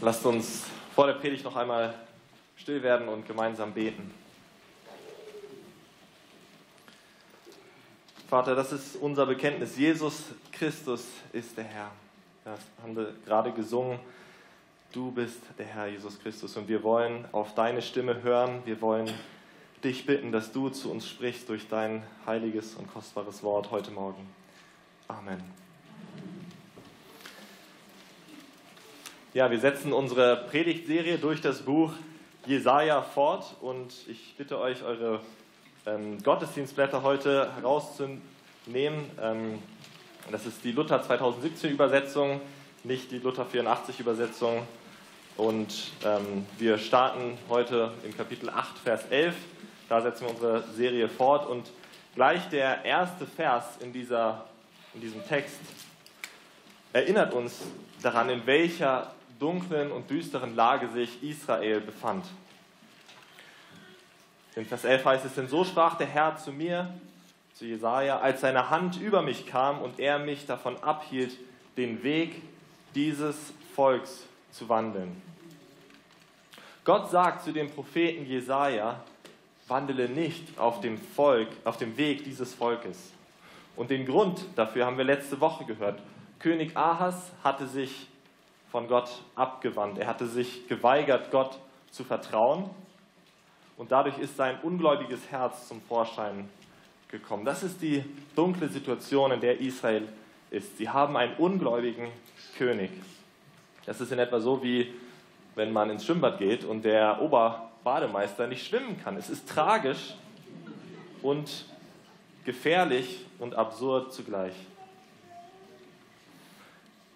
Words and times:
Lasst 0.00 0.26
uns 0.26 0.64
vor 0.94 1.06
der 1.06 1.14
Predigt 1.14 1.42
noch 1.44 1.56
einmal 1.56 1.94
still 2.56 2.82
werden 2.82 3.08
und 3.08 3.26
gemeinsam 3.26 3.72
beten. 3.72 4.12
Vater, 8.28 8.54
das 8.54 8.72
ist 8.72 8.96
unser 8.96 9.24
Bekenntnis. 9.24 9.78
Jesus 9.78 10.24
Christus 10.52 11.06
ist 11.32 11.56
der 11.56 11.64
Herr. 11.64 11.90
Das 12.44 12.60
haben 12.82 12.94
wir 12.94 13.14
gerade 13.24 13.52
gesungen. 13.52 13.98
Du 14.92 15.10
bist 15.10 15.40
der 15.58 15.66
Herr 15.66 15.86
Jesus 15.86 16.18
Christus 16.18 16.56
und 16.56 16.68
wir 16.68 16.82
wollen 16.82 17.24
auf 17.32 17.54
deine 17.54 17.80
Stimme 17.80 18.22
hören. 18.22 18.62
Wir 18.64 18.80
wollen 18.80 19.10
dich 19.82 20.04
bitten, 20.04 20.30
dass 20.32 20.52
du 20.52 20.68
zu 20.68 20.90
uns 20.90 21.08
sprichst 21.08 21.48
durch 21.48 21.68
dein 21.68 22.02
heiliges 22.26 22.74
und 22.74 22.92
kostbares 22.92 23.42
Wort 23.42 23.70
heute 23.70 23.90
Morgen. 23.90 24.26
Amen. 25.08 25.65
Ja, 29.36 29.50
wir 29.50 29.60
setzen 29.60 29.92
unsere 29.92 30.46
Predigtserie 30.48 31.18
durch 31.18 31.42
das 31.42 31.60
Buch 31.60 31.92
Jesaja 32.46 33.02
fort 33.02 33.44
und 33.60 33.92
ich 34.08 34.34
bitte 34.38 34.58
euch, 34.58 34.82
eure 34.82 35.20
ähm, 35.84 36.22
Gottesdienstblätter 36.22 37.02
heute 37.02 37.52
herauszunehmen. 37.54 39.10
Ähm, 39.20 39.58
das 40.30 40.46
ist 40.46 40.64
die 40.64 40.72
Luther 40.72 41.02
2017 41.02 41.70
Übersetzung, 41.70 42.40
nicht 42.82 43.10
die 43.10 43.18
Luther 43.18 43.44
84 43.44 44.00
Übersetzung. 44.00 44.66
Und 45.36 45.90
ähm, 46.02 46.46
wir 46.56 46.78
starten 46.78 47.36
heute 47.50 47.92
im 48.06 48.16
Kapitel 48.16 48.48
8, 48.48 48.78
Vers 48.78 49.04
11. 49.10 49.34
Da 49.90 50.00
setzen 50.00 50.24
wir 50.24 50.30
unsere 50.30 50.64
Serie 50.74 51.10
fort 51.10 51.46
und 51.46 51.70
gleich 52.14 52.48
der 52.48 52.86
erste 52.86 53.26
Vers 53.26 53.64
in, 53.80 53.92
dieser, 53.92 54.46
in 54.94 55.02
diesem 55.02 55.22
Text 55.26 55.60
erinnert 56.94 57.34
uns 57.34 57.60
daran, 58.00 58.30
in 58.30 58.46
welcher 58.46 59.12
dunklen 59.38 59.92
und 59.92 60.10
düsteren 60.10 60.54
Lage 60.54 60.88
sich 60.88 61.22
Israel 61.22 61.80
befand. 61.80 62.26
In 64.54 64.64
Vers 64.64 64.84
11 64.84 65.04
heißt 65.04 65.24
es, 65.26 65.34
denn 65.34 65.48
so 65.48 65.64
sprach 65.64 65.96
der 65.98 66.06
Herr 66.06 66.36
zu 66.36 66.50
mir, 66.50 66.88
zu 67.54 67.66
Jesaja, 67.66 68.20
als 68.20 68.40
seine 68.40 68.70
Hand 68.70 69.00
über 69.00 69.22
mich 69.22 69.46
kam 69.46 69.80
und 69.80 69.98
er 69.98 70.18
mich 70.18 70.46
davon 70.46 70.82
abhielt, 70.82 71.36
den 71.76 72.02
Weg 72.02 72.42
dieses 72.94 73.52
Volks 73.74 74.24
zu 74.50 74.68
wandeln. 74.68 75.20
Gott 76.84 77.10
sagt 77.10 77.44
zu 77.44 77.52
dem 77.52 77.70
Propheten 77.70 78.26
Jesaja, 78.26 79.00
wandele 79.68 80.08
nicht 80.08 80.58
auf 80.58 80.80
dem 80.80 80.98
Volk, 80.98 81.48
auf 81.64 81.76
dem 81.76 81.96
Weg 81.96 82.24
dieses 82.24 82.54
Volkes. 82.54 83.10
Und 83.74 83.90
den 83.90 84.06
Grund 84.06 84.44
dafür 84.54 84.86
haben 84.86 84.96
wir 84.96 85.04
letzte 85.04 85.40
Woche 85.40 85.64
gehört. 85.64 86.00
König 86.38 86.76
Ahas 86.76 87.32
hatte 87.42 87.66
sich 87.66 88.06
von 88.70 88.88
Gott 88.88 89.22
abgewandt. 89.34 89.98
Er 89.98 90.06
hatte 90.06 90.26
sich 90.26 90.68
geweigert, 90.68 91.30
Gott 91.30 91.58
zu 91.90 92.04
vertrauen. 92.04 92.68
Und 93.76 93.92
dadurch 93.92 94.18
ist 94.18 94.36
sein 94.36 94.58
ungläubiges 94.62 95.20
Herz 95.30 95.68
zum 95.68 95.82
Vorschein 95.82 96.48
gekommen. 97.08 97.44
Das 97.44 97.62
ist 97.62 97.82
die 97.82 98.04
dunkle 98.34 98.68
Situation, 98.68 99.32
in 99.32 99.40
der 99.40 99.60
Israel 99.60 100.08
ist. 100.50 100.78
Sie 100.78 100.88
haben 100.88 101.16
einen 101.16 101.34
ungläubigen 101.36 102.08
König. 102.56 102.90
Das 103.84 104.00
ist 104.00 104.12
in 104.12 104.18
etwa 104.18 104.40
so, 104.40 104.62
wie 104.62 104.92
wenn 105.54 105.72
man 105.72 105.90
ins 105.90 106.04
Schwimmbad 106.04 106.38
geht 106.38 106.64
und 106.64 106.84
der 106.84 107.20
Oberbademeister 107.22 108.46
nicht 108.46 108.66
schwimmen 108.66 109.00
kann. 109.02 109.16
Es 109.16 109.30
ist 109.30 109.48
tragisch 109.48 110.14
und 111.22 111.66
gefährlich 112.44 113.24
und 113.38 113.54
absurd 113.54 114.12
zugleich. 114.12 114.54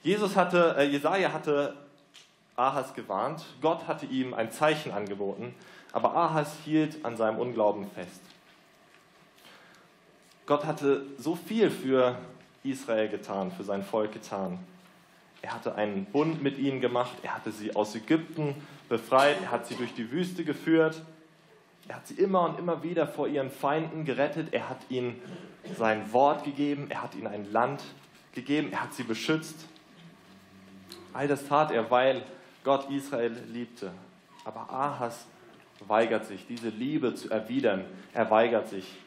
Jesus 0.03 0.37
hatte, 0.37 0.77
äh, 0.79 0.85
Jesaja 0.85 1.33
hatte 1.33 1.77
Ahas 2.57 2.95
gewarnt, 2.95 3.45
Gott 3.61 3.87
hatte 3.87 4.07
ihm 4.07 4.35
ein 4.35 4.51
Zeichen 4.51 4.93
angeboten, 4.93 5.55
aber 5.93 6.15
Ahas 6.15 6.57
hielt 6.65 7.05
an 7.05 7.17
seinem 7.17 7.39
Unglauben 7.39 7.91
fest. 7.91 8.21
Gott 10.47 10.65
hatte 10.65 11.07
so 11.19 11.37
viel 11.37 11.71
für 11.71 12.17
Israel 12.65 13.09
getan, 13.09 13.53
für 13.53 13.65
sein 13.65 13.83
Volk 13.83 14.13
getan. 14.13 14.59
Er 15.43 15.55
hatte 15.55 15.75
einen 15.75 16.05
Bund 16.07 16.43
mit 16.43 16.59
ihnen 16.59 16.81
gemacht, 16.81 17.13
er 17.23 17.35
hatte 17.35 17.53
sie 17.53 17.75
aus 17.75 17.95
Ägypten 17.95 18.55
befreit, 18.89 19.37
er 19.43 19.51
hat 19.51 19.67
sie 19.67 19.75
durch 19.75 19.95
die 19.95 20.11
Wüste 20.11 20.45
geführt, 20.45 21.03
er 21.89 21.97
hat 21.97 22.07
sie 22.07 22.15
immer 22.15 22.43
und 22.43 22.59
immer 22.59 22.83
wieder 22.83 23.07
vor 23.07 23.29
ihren 23.29 23.51
Feinden 23.51 24.05
gerettet, 24.05 24.53
er 24.53 24.69
hat 24.69 24.79
ihnen 24.91 25.21
sein 25.79 26.13
Wort 26.13 26.45
gegeben, 26.45 26.87
er 26.91 27.03
hat 27.03 27.15
ihnen 27.15 27.27
ein 27.27 27.51
Land 27.53 27.83
gegeben, 28.35 28.71
er 28.73 28.83
hat 28.83 28.95
sie 28.95 29.03
beschützt. 29.03 29.67
All 31.13 31.29
das 31.29 31.47
tat 31.47 31.71
er, 31.71 31.91
weil 31.91 32.23
Gott 32.65 32.91
Israel 32.91 33.33
liebte. 33.49 33.93
Aber 34.45 34.71
Ahas 34.71 35.27
weigert 35.87 36.27
sich, 36.27 36.47
diese 36.47 36.69
Liebe 36.69 37.15
zu 37.15 37.31
erwidern. 37.31 37.85
Er 38.13 38.31
weigert 38.31 38.69
sich, 38.69 38.99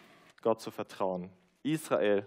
Gott 0.42 0.60
zu 0.60 0.72
vertrauen. 0.72 1.30
Israel 1.64 2.26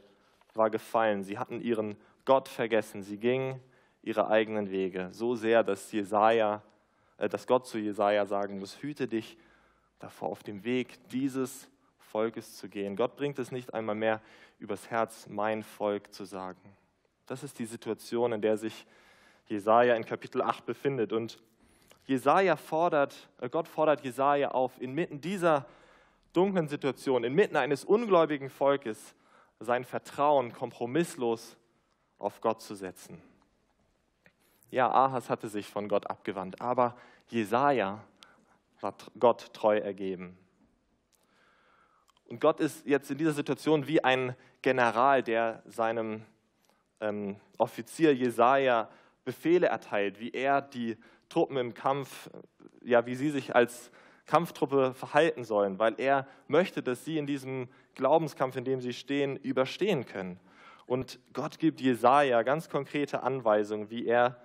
war 0.54 0.70
gefallen. 0.70 1.22
Sie 1.22 1.38
hatten 1.38 1.60
ihren 1.60 1.97
Gott 2.25 2.48
vergessen. 2.48 3.03
Sie 3.03 3.19
gingen 3.19 3.60
ihre 4.03 4.28
eigenen 4.28 4.70
Wege. 4.70 5.09
So 5.12 5.34
sehr, 5.34 5.62
dass, 5.62 5.93
Jesaja, 5.93 6.62
äh, 7.19 7.28
dass 7.28 7.47
Gott 7.47 7.66
zu 7.66 7.78
Jesaja 7.78 8.25
sagen 8.25 8.58
muss: 8.58 8.81
Hüte 8.81 9.06
dich 9.06 9.37
davor, 9.98 10.31
auf 10.31 10.43
dem 10.43 10.64
Weg 10.64 11.08
dieses 11.10 11.69
Volkes 11.98 12.56
zu 12.56 12.69
gehen. 12.69 12.97
Gott 12.97 13.16
bringt 13.16 13.38
es 13.38 13.53
nicht 13.53 13.75
einmal 13.75 13.94
mehr 13.94 14.20
übers 14.58 14.91
Herz, 14.91 15.26
mein 15.28 15.62
Volk 15.62 16.14
zu 16.14 16.25
sagen. 16.25 16.60
Das 17.26 17.43
ist 17.43 17.58
die 17.58 17.66
Situation, 17.66 18.32
in 18.32 18.41
der 18.41 18.56
sich 18.56 18.87
Jesaja 19.46 19.94
in 19.94 20.04
Kapitel 20.04 20.42
8 20.42 20.66
befindet. 20.66 21.12
Und 21.12 21.38
Jesaja 22.04 22.56
fordert, 22.56 23.28
äh, 23.40 23.48
Gott 23.48 23.68
fordert 23.68 24.02
Jesaja 24.02 24.50
auf, 24.50 24.80
inmitten 24.80 25.20
dieser 25.20 25.66
dunklen 26.32 26.68
Situation, 26.68 27.24
inmitten 27.24 27.56
eines 27.56 27.84
ungläubigen 27.84 28.50
Volkes, 28.50 29.14
sein 29.58 29.84
Vertrauen 29.84 30.52
kompromisslos 30.52 31.56
auf 32.18 32.40
Gott 32.40 32.60
zu 32.60 32.74
setzen. 32.74 33.22
Ja, 34.70 34.90
Ahas 34.90 35.30
hatte 35.30 35.48
sich 35.48 35.66
von 35.66 35.88
Gott 35.88 36.08
abgewandt, 36.08 36.60
aber 36.60 36.96
Jesaja 37.28 38.04
war 38.80 38.94
Gott 39.18 39.52
treu 39.54 39.78
ergeben. 39.78 40.36
Und 42.26 42.40
Gott 42.40 42.60
ist 42.60 42.84
jetzt 42.86 43.10
in 43.10 43.18
dieser 43.18 43.32
Situation 43.32 43.86
wie 43.86 44.02
ein 44.02 44.34
General, 44.60 45.22
der 45.22 45.62
seinem 45.66 46.24
ähm, 47.00 47.36
Offizier 47.56 48.14
Jesaja 48.14 48.88
Befehle 49.26 49.66
erteilt, 49.66 50.20
wie 50.20 50.31
er 50.31 50.62
die 50.62 50.97
Truppen 51.28 51.59
im 51.59 51.75
Kampf, 51.75 52.31
ja, 52.82 53.04
wie 53.04 53.16
sie 53.16 53.31
sich 53.31 53.54
als 53.54 53.91
Kampftruppe 54.25 54.94
verhalten 54.94 55.44
sollen, 55.44 55.78
weil 55.78 55.94
er 55.98 56.26
möchte, 56.48 56.82
dass 56.82 57.04
sie 57.04 57.19
in 57.19 57.26
diesem 57.26 57.69
Glaubenskampf, 57.94 58.56
in 58.56 58.64
dem 58.64 58.81
sie 58.81 58.92
stehen, 58.92 59.37
überstehen 59.37 60.06
können. 60.06 60.41
Und 60.87 61.19
Gott 61.32 61.59
gibt 61.59 61.81
Jesaja 61.81 62.42
ganz 62.42 62.70
konkrete 62.70 63.22
Anweisungen, 63.22 63.91
wie 63.91 64.06
er 64.06 64.41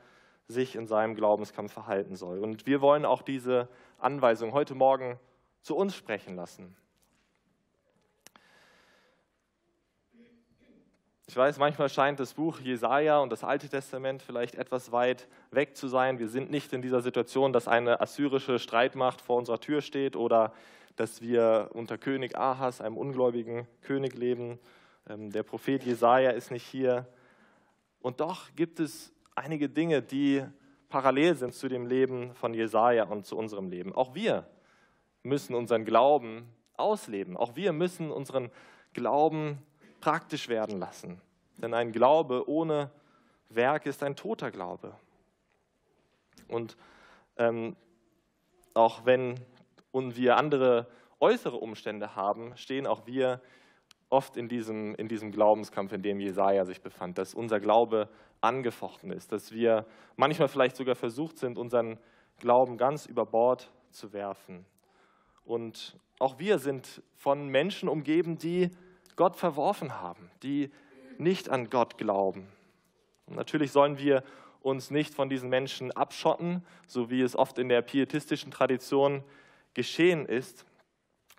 sich 0.48 0.76
in 0.76 0.88
seinem 0.88 1.16
Glaubenskampf 1.16 1.72
verhalten 1.72 2.16
soll. 2.16 2.40
Und 2.40 2.66
wir 2.66 2.82
wollen 2.82 3.06
auch 3.06 3.22
diese 3.22 3.70
Anweisungen 4.00 4.54
heute 4.54 4.76
Morgen 4.76 5.20
zu 5.62 5.76
uns 5.76 5.96
sprechen 5.96 6.36
lassen. 6.36 6.76
Ich 11.32 11.38
weiß, 11.38 11.60
manchmal 11.60 11.88
scheint 11.88 12.20
das 12.20 12.34
Buch 12.34 12.60
Jesaja 12.60 13.20
und 13.20 13.32
das 13.32 13.46
Alte 13.46 13.70
Testament 13.70 14.22
vielleicht 14.22 14.56
etwas 14.56 14.92
weit 14.92 15.30
weg 15.50 15.78
zu 15.78 15.88
sein. 15.88 16.20
Wir 16.20 16.28
sind 16.28 16.52
nicht 16.52 16.74
in 16.74 16.82
dieser 16.82 17.00
Situation, 17.00 17.54
dass 17.54 17.70
eine 17.70 18.02
assyrische 18.02 18.60
Streitmacht 18.60 19.22
vor 19.22 19.38
unserer 19.38 19.62
Tür 19.62 19.82
steht 19.82 20.18
oder 20.18 20.52
dass 20.98 21.22
wir 21.22 21.70
unter 21.72 21.98
König 21.98 22.38
Ahas, 22.38 22.82
einem 22.82 22.98
ungläubigen 22.98 23.66
König, 23.80 24.14
leben. 24.14 24.60
Ähm, 25.08 25.32
der 25.32 25.44
Prophet 25.44 25.84
Jesaja 25.84 26.32
ist 26.32 26.52
nicht 26.52 26.66
hier. 26.66 27.08
Und 28.02 28.20
doch 28.20 28.54
gibt 28.58 28.82
es 28.82 29.14
einige 29.34 29.70
Dinge, 29.70 30.02
die 30.02 30.44
parallel 30.90 31.38
sind 31.38 31.54
zu 31.54 31.70
dem 31.70 31.86
Leben 31.86 32.36
von 32.36 32.54
Jesaja 32.54 33.06
und 33.06 33.26
zu 33.26 33.38
unserem 33.38 33.70
Leben. 33.70 33.96
Auch 33.96 34.16
wir 34.16 34.50
müssen 35.24 35.56
unseren 35.56 35.86
Glauben 35.86 36.50
ausleben. 36.76 37.38
Auch 37.38 37.56
wir 37.56 37.72
müssen 37.72 38.12
unseren 38.12 38.52
Glauben 38.92 39.60
praktisch 40.02 40.50
werden 40.50 40.80
lassen. 40.80 41.22
Denn 41.58 41.74
ein 41.74 41.92
Glaube 41.92 42.50
ohne 42.50 42.92
Werk 43.50 43.86
ist 43.86 44.04
ein 44.04 44.16
toter 44.16 44.52
Glaube. 44.52 44.94
Und 46.48 46.76
ähm, 47.38 47.76
auch 48.74 49.06
wenn 49.06 49.40
und 49.92 50.16
wir 50.16 50.38
andere 50.38 50.88
äußere 51.20 51.58
Umstände 51.58 52.16
haben, 52.16 52.56
stehen 52.58 52.88
auch 52.88 53.06
wir 53.06 53.42
oft 54.10 54.38
in 54.38 54.48
diesem, 54.48 54.96
in 54.96 55.08
diesem 55.08 55.32
Glaubenskampf, 55.32 55.94
in 55.94 56.02
dem 56.02 56.20
Jesaja 56.20 56.66
sich 56.66 56.82
befand, 56.82 57.18
dass 57.18 57.34
unser 57.34 57.60
Glaube 57.60 58.10
angefochten 58.42 59.12
ist, 59.12 59.32
dass 59.32 59.52
wir 59.52 59.86
manchmal 60.16 60.48
vielleicht 60.48 60.76
sogar 60.76 60.96
versucht 60.96 61.38
sind, 61.38 61.58
unseren 61.58 61.98
Glauben 62.40 62.78
ganz 62.78 63.06
über 63.06 63.26
Bord 63.26 63.72
zu 63.92 64.14
werfen. 64.14 64.66
Und 65.46 65.98
auch 66.20 66.40
wir 66.40 66.60
sind 66.60 67.02
von 67.16 67.48
Menschen 67.48 67.88
umgeben, 67.88 68.38
die 68.38 68.72
Gott 69.16 69.36
verworfen 69.36 70.00
haben, 70.02 70.30
die 70.44 70.72
nicht 71.18 71.50
an 71.50 71.70
Gott 71.70 71.98
glauben. 71.98 72.48
Und 73.26 73.36
natürlich 73.36 73.72
sollen 73.72 73.98
wir 73.98 74.24
uns 74.62 74.92
nicht 74.92 75.14
von 75.14 75.30
diesen 75.30 75.50
Menschen 75.50 75.92
abschotten, 75.92 76.66
so 76.88 77.10
wie 77.10 77.22
es 77.22 77.36
oft 77.36 77.58
in 77.58 77.70
der 77.70 77.82
pietistischen 77.82 78.52
Tradition 78.52 79.24
geschehen 79.74 80.26
ist, 80.26 80.66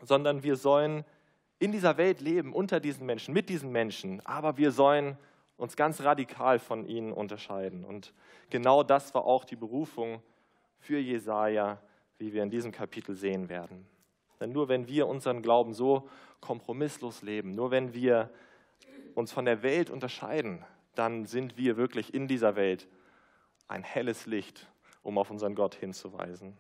sondern 0.03 0.43
wir 0.43 0.57
sollen 0.57 1.05
in 1.59 1.71
dieser 1.71 1.97
Welt 1.97 2.21
leben, 2.21 2.53
unter 2.53 2.81
diesen 2.81 3.07
Menschen, 3.07 3.33
mit 3.33 3.49
diesen 3.49 3.71
Menschen, 3.71 4.25
aber 4.27 4.57
wir 4.57 4.73
sollen 4.73 5.17
uns 5.57 5.77
ganz 5.77 6.01
radikal 6.01 6.59
von 6.59 6.87
ihnen 6.87 7.13
unterscheiden. 7.13 7.85
Und 7.85 8.13
genau 8.51 8.83
das 8.83 9.15
war 9.15 9.25
auch 9.25 9.45
die 9.45 9.55
Berufung 9.55 10.21
für 10.81 10.99
Jesaja, 10.99 11.81
wie 12.19 12.33
wir 12.33 12.43
in 12.43 12.51
diesem 12.51 12.73
Kapitel 12.73 13.15
sehen 13.15 13.49
werden. 13.49 13.87
Denn 14.43 14.50
nur 14.50 14.69
wenn 14.69 14.89
wir 14.89 15.06
unseren 15.06 15.41
Glauben 15.41 15.73
so 15.73 16.09
kompromisslos 16.41 17.23
leben, 17.23 17.55
nur 17.55 17.71
wenn 17.71 17.94
wir 17.94 18.29
uns 19.15 19.31
von 19.31 19.44
der 19.44 19.62
Welt 19.62 19.89
unterscheiden, 19.89 20.65
dann 20.97 21.27
sind 21.27 21.56
wir 21.56 21.77
wirklich 21.77 22.12
in 22.12 22.27
dieser 22.27 22.56
Welt 22.56 22.89
ein 23.69 23.85
helles 23.85 24.27
Licht, 24.27 24.67
um 25.05 25.17
auf 25.17 25.31
unseren 25.31 25.55
Gott 25.55 25.77
hinzuweisen. 25.77 26.59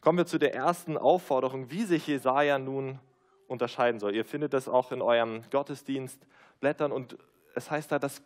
Kommen 0.00 0.18
wir 0.18 0.26
zu 0.26 0.38
der 0.38 0.54
ersten 0.54 0.96
Aufforderung, 0.96 1.72
wie 1.72 1.82
sich 1.82 2.06
Jesaja 2.06 2.60
nun 2.60 3.00
unterscheiden 3.48 3.98
soll. 3.98 4.14
Ihr 4.14 4.24
findet 4.24 4.52
das 4.52 4.68
auch 4.68 4.92
in 4.92 5.02
eurem 5.02 5.42
Gottesdienstblättern 5.50 6.92
und 6.92 7.18
es 7.56 7.72
heißt 7.72 7.90
da, 7.90 7.98
dass 7.98 8.22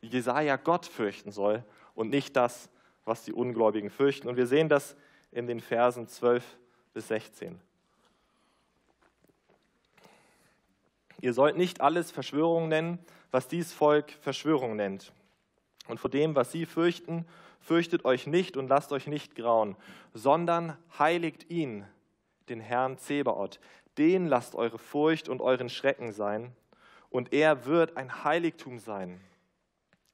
Jesaja 0.00 0.56
Gott 0.56 0.86
fürchten 0.86 1.30
soll 1.30 1.62
und 1.94 2.10
nicht 2.10 2.34
das, 2.34 2.68
was 3.04 3.22
die 3.22 3.32
Ungläubigen 3.32 3.90
fürchten. 3.90 4.26
Und 4.26 4.36
wir 4.36 4.48
sehen 4.48 4.68
das 4.68 4.96
in 5.30 5.46
den 5.46 5.60
Versen 5.60 6.08
12 6.08 6.58
bis 6.92 7.08
16. 7.08 7.60
Ihr 11.20 11.34
sollt 11.34 11.56
nicht 11.56 11.80
alles 11.80 12.10
Verschwörung 12.10 12.68
nennen, 12.68 12.98
was 13.30 13.48
dies 13.48 13.72
Volk 13.72 14.10
Verschwörung 14.10 14.76
nennt. 14.76 15.12
Und 15.86 16.00
vor 16.00 16.10
dem, 16.10 16.34
was 16.34 16.52
sie 16.52 16.66
fürchten, 16.66 17.26
fürchtet 17.60 18.04
euch 18.04 18.26
nicht 18.26 18.56
und 18.56 18.68
lasst 18.68 18.92
euch 18.92 19.06
nicht 19.06 19.34
grauen, 19.34 19.76
sondern 20.14 20.76
heiligt 20.98 21.50
ihn, 21.50 21.84
den 22.48 22.60
Herrn 22.60 22.98
Zebaoth. 22.98 23.60
Den 23.98 24.26
lasst 24.26 24.54
eure 24.54 24.78
Furcht 24.78 25.28
und 25.28 25.40
euren 25.40 25.68
Schrecken 25.68 26.12
sein, 26.12 26.54
und 27.10 27.32
er 27.32 27.66
wird 27.66 27.96
ein 27.96 28.24
Heiligtum 28.24 28.78
sein 28.78 29.20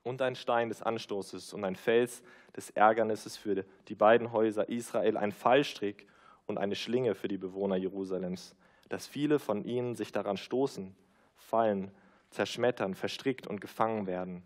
und 0.02 0.22
ein 0.22 0.34
Stein 0.34 0.70
des 0.70 0.82
Anstoßes 0.82 1.52
und 1.52 1.62
ein 1.64 1.76
Fels 1.76 2.22
des 2.56 2.70
Ärgernisses 2.70 3.36
für 3.36 3.64
die 3.88 3.94
beiden 3.94 4.32
Häuser 4.32 4.68
Israel, 4.70 5.18
ein 5.18 5.30
Fallstrick 5.30 6.06
und 6.46 6.58
eine 6.58 6.76
Schlinge 6.76 7.14
für 7.14 7.28
die 7.28 7.38
Bewohner 7.38 7.76
Jerusalems, 7.76 8.54
dass 8.88 9.06
viele 9.06 9.38
von 9.38 9.64
ihnen 9.64 9.94
sich 9.94 10.12
daran 10.12 10.36
stoßen, 10.36 10.94
fallen, 11.36 11.90
zerschmettern, 12.30 12.94
verstrickt 12.94 13.46
und 13.46 13.60
gefangen 13.60 14.06
werden. 14.06 14.42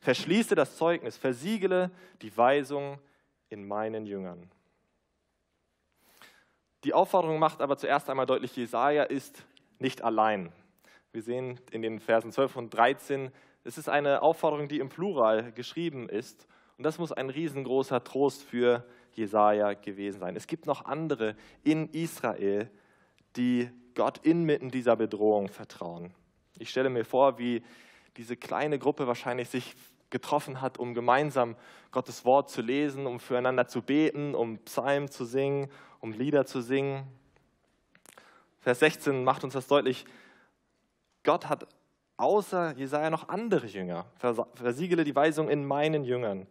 Verschließe 0.00 0.54
das 0.54 0.76
Zeugnis, 0.76 1.16
versiegele 1.16 1.90
die 2.22 2.36
Weisung 2.36 2.98
in 3.48 3.66
meinen 3.66 4.06
Jüngern. 4.06 4.50
Die 6.84 6.94
Aufforderung 6.94 7.38
macht 7.38 7.60
aber 7.60 7.76
zuerst 7.76 8.08
einmal 8.08 8.26
deutlich, 8.26 8.56
Jesaja 8.56 9.02
ist 9.02 9.44
nicht 9.78 10.02
allein. 10.02 10.52
Wir 11.12 11.22
sehen 11.22 11.60
in 11.70 11.82
den 11.82 12.00
Versen 12.00 12.32
12 12.32 12.56
und 12.56 12.70
13, 12.70 13.30
es 13.64 13.76
ist 13.76 13.88
eine 13.88 14.22
Aufforderung, 14.22 14.68
die 14.68 14.78
im 14.78 14.88
Plural 14.88 15.52
geschrieben 15.52 16.08
ist. 16.08 16.46
Und 16.78 16.84
das 16.84 16.98
muss 16.98 17.12
ein 17.12 17.28
riesengroßer 17.28 18.02
Trost 18.02 18.42
für 18.42 18.86
Jesaja 19.16 19.74
gewesen 19.74 20.20
sein. 20.20 20.36
Es 20.36 20.46
gibt 20.46 20.66
noch 20.66 20.84
andere 20.84 21.36
in 21.62 21.88
Israel, 21.90 22.70
die 23.36 23.70
Gott 23.94 24.18
inmitten 24.18 24.70
dieser 24.70 24.96
Bedrohung 24.96 25.48
vertrauen. 25.48 26.14
Ich 26.58 26.70
stelle 26.70 26.90
mir 26.90 27.04
vor, 27.04 27.38
wie 27.38 27.62
diese 28.16 28.36
kleine 28.36 28.78
Gruppe 28.78 29.06
wahrscheinlich 29.06 29.48
sich 29.48 29.74
getroffen 30.10 30.60
hat, 30.60 30.78
um 30.78 30.94
gemeinsam 30.94 31.56
Gottes 31.92 32.24
Wort 32.24 32.50
zu 32.50 32.62
lesen, 32.62 33.06
um 33.06 33.20
füreinander 33.20 33.66
zu 33.66 33.82
beten, 33.82 34.34
um 34.34 34.58
Psalmen 34.58 35.08
zu 35.08 35.24
singen, 35.24 35.70
um 36.00 36.12
Lieder 36.12 36.46
zu 36.46 36.60
singen. 36.60 37.04
Vers 38.60 38.80
16 38.80 39.24
macht 39.24 39.44
uns 39.44 39.54
das 39.54 39.66
deutlich. 39.68 40.04
Gott 41.22 41.48
hat 41.48 41.66
außer 42.16 42.76
Jesaja 42.76 43.10
noch 43.10 43.28
andere 43.28 43.66
Jünger. 43.66 44.06
Versiegele 44.54 45.04
die 45.04 45.16
Weisung 45.16 45.48
in 45.48 45.64
meinen 45.64 46.04
Jüngern. 46.04 46.46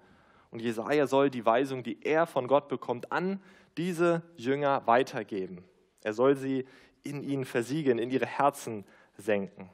Und 0.51 0.61
Jesaja 0.61 1.07
soll 1.07 1.29
die 1.29 1.45
Weisung, 1.45 1.83
die 1.83 2.03
er 2.03 2.25
von 2.25 2.47
Gott 2.47 2.67
bekommt, 2.67 3.11
an 3.11 3.41
diese 3.77 4.23
Jünger 4.35 4.85
weitergeben. 4.87 5.63
Er 6.01 6.13
soll 6.13 6.35
sie 6.35 6.65
in 7.03 7.21
ihnen 7.23 7.45
versiegeln, 7.45 7.99
in 7.99 8.09
ihre 8.09 8.25
Herzen 8.25 8.85
senken. 9.17 9.69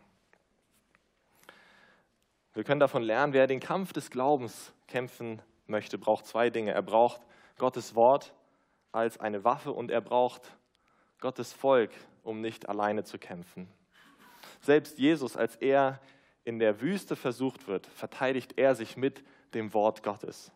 Wir 2.53 2.63
können 2.63 2.79
davon 2.79 3.03
lernen, 3.03 3.33
wer 3.33 3.47
den 3.47 3.59
Kampf 3.59 3.93
des 3.93 4.09
Glaubens 4.09 4.73
kämpfen 4.87 5.41
möchte, 5.67 5.97
braucht 5.97 6.25
zwei 6.25 6.49
Dinge. 6.49 6.71
Er 6.71 6.81
braucht 6.81 7.21
Gottes 7.57 7.95
Wort 7.95 8.33
als 8.91 9.19
eine 9.19 9.43
Waffe 9.43 9.71
und 9.71 9.91
er 9.91 10.01
braucht 10.01 10.57
Gottes 11.19 11.51
Volk, 11.51 11.91
um 12.23 12.41
nicht 12.41 12.69
alleine 12.69 13.03
zu 13.03 13.17
kämpfen. 13.17 13.67
Selbst 14.61 14.99
Jesus, 14.99 15.35
als 15.35 15.55
er 15.57 15.99
in 16.43 16.59
der 16.59 16.79
Wüste 16.81 17.15
versucht 17.15 17.67
wird, 17.67 17.87
verteidigt 17.87 18.57
er 18.57 18.75
sich 18.75 18.95
mit 18.95 19.23
dem 19.53 19.73
Wort 19.73 20.03
Gottes. 20.03 20.51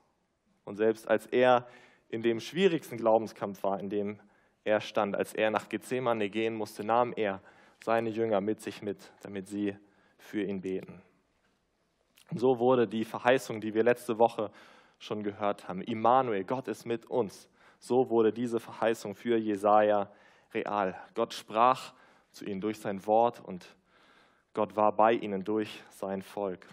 Und 0.70 0.76
selbst 0.76 1.08
als 1.08 1.26
er 1.26 1.66
in 2.10 2.22
dem 2.22 2.40
schwierigsten 2.40 2.96
Glaubenskampf 2.96 3.64
war, 3.64 3.80
in 3.80 3.90
dem 3.90 4.20
er 4.64 4.82
stand, 4.82 5.16
als 5.16 5.34
er 5.34 5.50
nach 5.50 5.68
Gethsemane 5.68 6.30
gehen 6.30 6.54
musste, 6.54 6.84
nahm 6.84 7.12
er 7.12 7.42
seine 7.84 8.12
Jünger 8.12 8.40
mit 8.40 8.62
sich 8.62 8.84
mit, 8.84 9.12
damit 9.24 9.48
sie 9.48 9.76
für 10.20 10.44
ihn 10.44 10.62
beten. 10.62 11.02
So 12.36 12.60
wurde 12.60 12.88
die 12.88 13.04
Verheißung, 13.04 13.62
die 13.62 13.74
wir 13.74 13.82
letzte 13.82 14.20
Woche 14.20 14.52
schon 15.00 15.24
gehört 15.24 15.68
haben, 15.68 15.82
Immanuel, 15.82 16.44
Gott 16.44 16.68
ist 16.68 16.86
mit 16.86 17.08
uns. 17.08 17.50
So 17.80 18.12
wurde 18.12 18.32
diese 18.32 18.60
Verheißung 18.60 19.16
für 19.16 19.38
Jesaja 19.38 20.12
real. 20.54 20.96
Gott 21.16 21.34
sprach 21.34 21.94
zu 22.32 22.46
ihnen 22.46 22.62
durch 22.62 22.78
sein 22.78 23.04
Wort 23.08 23.44
und 23.44 23.76
Gott 24.54 24.76
war 24.76 24.92
bei 24.92 25.14
ihnen 25.14 25.44
durch 25.44 25.82
sein 25.90 26.22
Volk. 26.22 26.68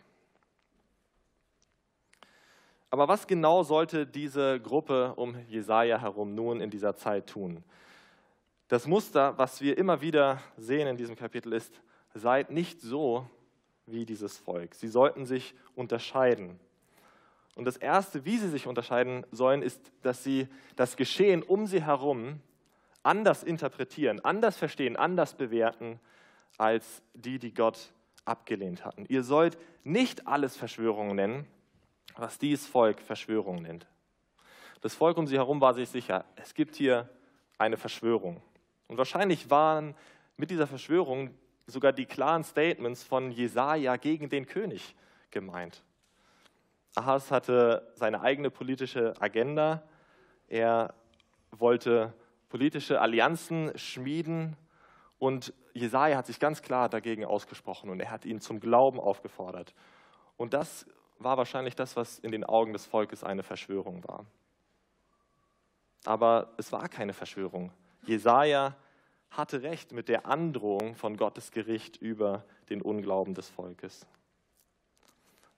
Aber 2.91 3.09
was 3.09 3.27
genau 3.27 3.63
sollte 3.63 4.07
diese 4.07 4.61
Gruppe 4.61 5.15
um 5.17 5.37
Jesaja 5.49 5.99
herum 5.99 6.35
nun 6.35 6.61
in 6.61 6.71
dieser 6.71 6.97
Zeit 6.97 7.27
tun? 7.27 7.65
Das 8.69 8.87
Muster, 8.87 9.37
was 9.39 9.61
wir 9.61 9.79
immer 9.79 10.01
wieder 10.01 10.41
sehen 10.57 10.89
in 10.89 10.97
diesem 10.97 11.17
Kapitel, 11.17 11.53
ist: 11.53 11.81
Seid 12.15 12.51
nicht 12.51 12.81
so, 12.81 13.29
wie 13.87 14.05
dieses 14.05 14.39
Volk. 14.39 14.75
Sie 14.75 14.89
sollten 14.89 15.27
sich 15.27 15.55
unterscheiden. 15.75 16.59
Und 17.55 17.65
das 17.65 17.77
Erste, 17.77 18.25
wie 18.25 18.37
sie 18.37 18.51
sich 18.51 18.67
unterscheiden 18.67 19.25
sollen, 19.31 19.63
ist, 19.63 19.93
dass 20.03 20.23
sie 20.23 20.49
das 20.77 20.97
Geschehen 20.97 21.43
um 21.43 21.67
sie 21.67 21.83
herum 21.83 22.41
anders 23.03 23.43
interpretieren, 23.43 24.23
anders 24.25 24.57
verstehen, 24.57 24.97
anders 24.97 25.35
bewerten 25.35 26.01
als 26.59 27.03
die, 27.15 27.39
die 27.39 27.55
Gott 27.55 27.93
abgelehnt 28.25 28.85
hatten. 28.85 29.07
Ihr 29.09 29.23
sollt 29.23 29.57
nicht 29.85 30.27
alles 30.27 30.57
Verschwörung 30.57 31.15
nennen, 31.15 31.47
was 32.17 32.39
dieses 32.39 32.67
Volk 32.67 33.01
Verschwörung 33.01 33.63
nennt. 33.63 33.87
Das 34.81 34.95
Volk 34.95 35.17
um 35.17 35.27
sie 35.27 35.37
herum 35.37 35.61
war 35.61 35.75
sich 35.75 35.89
sicher, 35.89 36.25
es 36.37 36.55
gibt 36.55 36.77
hier 36.77 37.09
eine 37.59 37.77
Verschwörung. 37.77 38.43
Und 38.89 38.99
wahrscheinlich 38.99 39.51
waren 39.51 39.95
mit 40.37 40.51
dieser 40.51 40.67
Verschwörung 40.67 41.31
sogar 41.67 41.93
die 41.93 42.07
klaren 42.07 42.45
Statements 42.45 43.03
von 43.03 43.31
Jesaja 43.31 43.97
gegen 43.97 44.29
den 44.29 44.47
König 44.47 44.95
gemeint. 45.31 45.83
Ahas 46.95 47.31
hatte 47.31 47.91
seine 47.95 48.21
eigene 48.21 48.51
politische 48.51 49.15
Agenda. 49.21 49.83
Er 50.49 50.95
wollte 51.51 52.15
politische 52.49 53.01
Allianzen 53.01 53.77
schmieden 53.77 54.57
und 55.19 55.53
Jesaja 55.75 56.17
hat 56.17 56.27
sich 56.27 56.41
ganz 56.41 56.63
klar 56.63 56.89
dagegen 56.89 57.25
ausgesprochen 57.25 57.91
und 57.91 58.01
er 58.01 58.11
hat 58.11 58.25
ihn 58.25 58.41
zum 58.41 58.61
Glauben 58.61 59.01
aufgefordert. 59.01 59.75
Und 60.37 60.55
das 60.55 60.87
war 61.19 61.37
wahrscheinlich 61.37 61.75
das, 61.75 61.97
was 61.97 62.19
in 62.19 62.33
den 62.33 62.45
Augen 62.45 62.73
des 62.73 62.87
Volkes 62.87 63.25
eine 63.25 63.43
Verschwörung 63.43 64.07
war. 64.07 64.27
Aber 66.05 66.53
es 66.57 66.71
war 66.73 66.89
keine 66.89 67.13
Verschwörung. 67.13 67.73
Jesaja 68.05 68.77
hatte 69.31 69.63
recht 69.63 69.93
mit 69.93 70.09
der 70.09 70.27
Androhung 70.27 70.95
von 70.95 71.17
Gottes 71.17 71.51
Gericht 71.51 71.97
über 71.97 72.45
den 72.71 72.81
Unglauben 72.81 73.35
des 73.35 73.51
Volkes. 73.51 74.07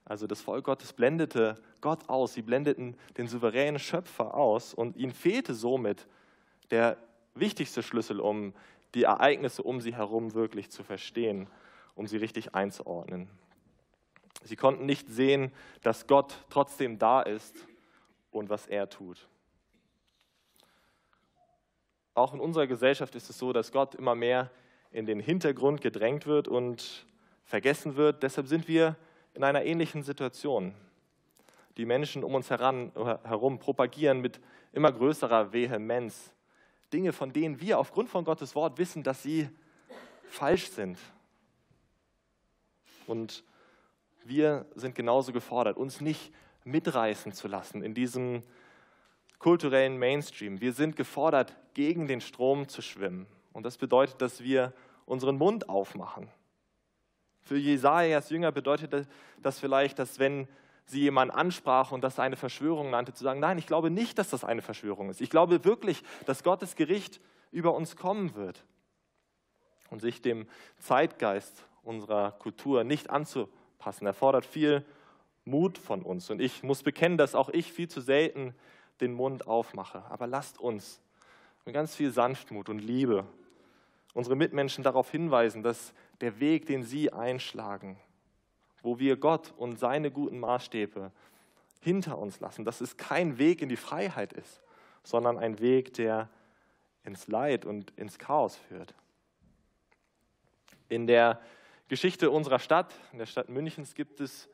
Also 0.04 0.26
das 0.26 0.40
Volk 0.40 0.64
Gottes 0.64 0.94
blendete 0.94 1.60
Gott 1.82 2.08
aus, 2.08 2.32
sie 2.32 2.42
blendeten 2.42 2.96
den 3.18 3.28
souveränen 3.28 3.78
Schöpfer 3.78 4.34
aus 4.34 4.72
und 4.72 4.96
ihnen 4.96 5.12
fehlte 5.12 5.54
somit 5.54 6.06
der 6.70 6.96
wichtigste 7.34 7.82
Schlüssel, 7.82 8.18
um 8.20 8.54
die 8.94 9.02
Ereignisse 9.02 9.62
um 9.62 9.82
sie 9.82 9.94
herum 9.94 10.32
wirklich 10.32 10.70
zu 10.70 10.82
verstehen, 10.82 11.46
um 11.94 12.06
sie 12.06 12.16
richtig 12.16 12.54
einzuordnen. 12.54 13.28
Sie 14.44 14.56
konnten 14.56 14.86
nicht 14.86 15.08
sehen, 15.08 15.52
dass 15.82 16.06
Gott 16.06 16.34
trotzdem 16.50 16.98
da 16.98 17.22
ist 17.22 17.54
und 18.30 18.48
was 18.48 18.66
er 18.66 18.88
tut. 18.88 19.28
Auch 22.14 22.34
in 22.34 22.40
unserer 22.40 22.66
Gesellschaft 22.66 23.14
ist 23.14 23.30
es 23.30 23.38
so, 23.38 23.52
dass 23.52 23.72
Gott 23.72 23.94
immer 23.94 24.14
mehr 24.14 24.50
in 24.90 25.06
den 25.06 25.20
Hintergrund 25.20 25.80
gedrängt 25.80 26.26
wird 26.26 26.48
und 26.48 27.06
vergessen 27.44 27.96
wird. 27.96 28.22
Deshalb 28.22 28.46
sind 28.46 28.68
wir 28.68 28.96
in 29.34 29.44
einer 29.44 29.64
ähnlichen 29.64 30.02
Situation. 30.02 30.74
die 31.76 31.86
Menschen 31.86 32.24
um 32.24 32.34
uns 32.34 32.50
heran, 32.50 32.90
herum 33.22 33.60
propagieren 33.60 34.20
mit 34.20 34.40
immer 34.72 34.90
größerer 34.90 35.52
Vehemenz. 35.52 36.32
Dinge, 36.92 37.12
von 37.12 37.32
denen 37.32 37.60
wir 37.60 37.78
aufgrund 37.78 38.08
von 38.08 38.24
Gottes 38.24 38.54
Wort 38.56 38.78
wissen, 38.78 39.04
dass 39.04 39.22
sie 39.22 39.48
falsch 40.24 40.70
sind. 40.70 40.98
Und 43.06 43.44
wir 44.28 44.66
sind 44.74 44.94
genauso 44.94 45.32
gefordert, 45.32 45.76
uns 45.76 46.00
nicht 46.00 46.32
mitreißen 46.64 47.32
zu 47.32 47.48
lassen 47.48 47.82
in 47.82 47.94
diesem 47.94 48.42
kulturellen 49.38 49.98
Mainstream. 49.98 50.60
Wir 50.60 50.72
sind 50.72 50.96
gefordert, 50.96 51.56
gegen 51.74 52.06
den 52.06 52.20
Strom 52.20 52.68
zu 52.68 52.82
schwimmen. 52.82 53.26
Und 53.52 53.64
das 53.64 53.78
bedeutet, 53.78 54.20
dass 54.20 54.42
wir 54.42 54.72
unseren 55.06 55.36
Mund 55.36 55.68
aufmachen. 55.68 56.28
Für 57.42 57.56
Jesajas 57.56 58.30
Jünger 58.30 58.52
bedeutet 58.52 59.08
das 59.42 59.58
vielleicht, 59.58 59.98
dass 59.98 60.18
wenn 60.18 60.48
sie 60.84 61.00
jemanden 61.00 61.34
ansprach 61.34 61.92
und 61.92 62.02
das 62.02 62.18
eine 62.18 62.36
Verschwörung 62.36 62.90
nannte, 62.90 63.12
zu 63.12 63.22
sagen, 63.22 63.40
nein, 63.40 63.58
ich 63.58 63.66
glaube 63.66 63.90
nicht, 63.90 64.18
dass 64.18 64.30
das 64.30 64.44
eine 64.44 64.62
Verschwörung 64.62 65.10
ist. 65.10 65.20
Ich 65.20 65.30
glaube 65.30 65.64
wirklich, 65.64 66.02
dass 66.26 66.42
Gottes 66.42 66.76
Gericht 66.76 67.20
über 67.50 67.74
uns 67.74 67.96
kommen 67.96 68.34
wird 68.34 68.64
und 69.90 70.00
sich 70.00 70.20
dem 70.20 70.46
Zeitgeist 70.78 71.64
unserer 71.82 72.32
Kultur 72.32 72.84
nicht 72.84 73.10
anzupassen. 73.10 73.57
Er 73.84 74.12
fordert 74.12 74.44
viel 74.44 74.84
Mut 75.44 75.78
von 75.78 76.02
uns. 76.02 76.30
Und 76.30 76.40
ich 76.40 76.62
muss 76.62 76.82
bekennen, 76.82 77.16
dass 77.16 77.34
auch 77.34 77.48
ich 77.48 77.72
viel 77.72 77.88
zu 77.88 78.00
selten 78.00 78.54
den 79.00 79.12
Mund 79.12 79.46
aufmache. 79.46 80.04
Aber 80.10 80.26
lasst 80.26 80.58
uns 80.58 81.00
mit 81.64 81.74
ganz 81.74 81.94
viel 81.94 82.10
Sanftmut 82.10 82.68
und 82.68 82.80
Liebe 82.80 83.24
unsere 84.14 84.36
Mitmenschen 84.36 84.82
darauf 84.82 85.10
hinweisen, 85.10 85.62
dass 85.62 85.92
der 86.20 86.40
Weg, 86.40 86.66
den 86.66 86.82
sie 86.82 87.12
einschlagen, 87.12 87.98
wo 88.82 88.98
wir 88.98 89.16
Gott 89.16 89.54
und 89.56 89.78
seine 89.78 90.10
guten 90.10 90.40
Maßstäbe 90.40 91.12
hinter 91.80 92.18
uns 92.18 92.40
lassen, 92.40 92.64
dass 92.64 92.80
es 92.80 92.96
kein 92.96 93.38
Weg 93.38 93.62
in 93.62 93.68
die 93.68 93.76
Freiheit 93.76 94.32
ist, 94.32 94.60
sondern 95.04 95.38
ein 95.38 95.60
Weg, 95.60 95.94
der 95.94 96.28
ins 97.04 97.28
Leid 97.28 97.64
und 97.64 97.92
ins 97.92 98.18
Chaos 98.18 98.56
führt. 98.56 98.94
In 100.88 101.06
der 101.06 101.40
Geschichte 101.88 102.30
unserer 102.30 102.58
Stadt, 102.58 102.92
in 103.12 103.18
der 103.18 103.24
Stadt 103.24 103.48
Münchens, 103.48 103.94
gibt 103.94 104.20
es 104.20 104.50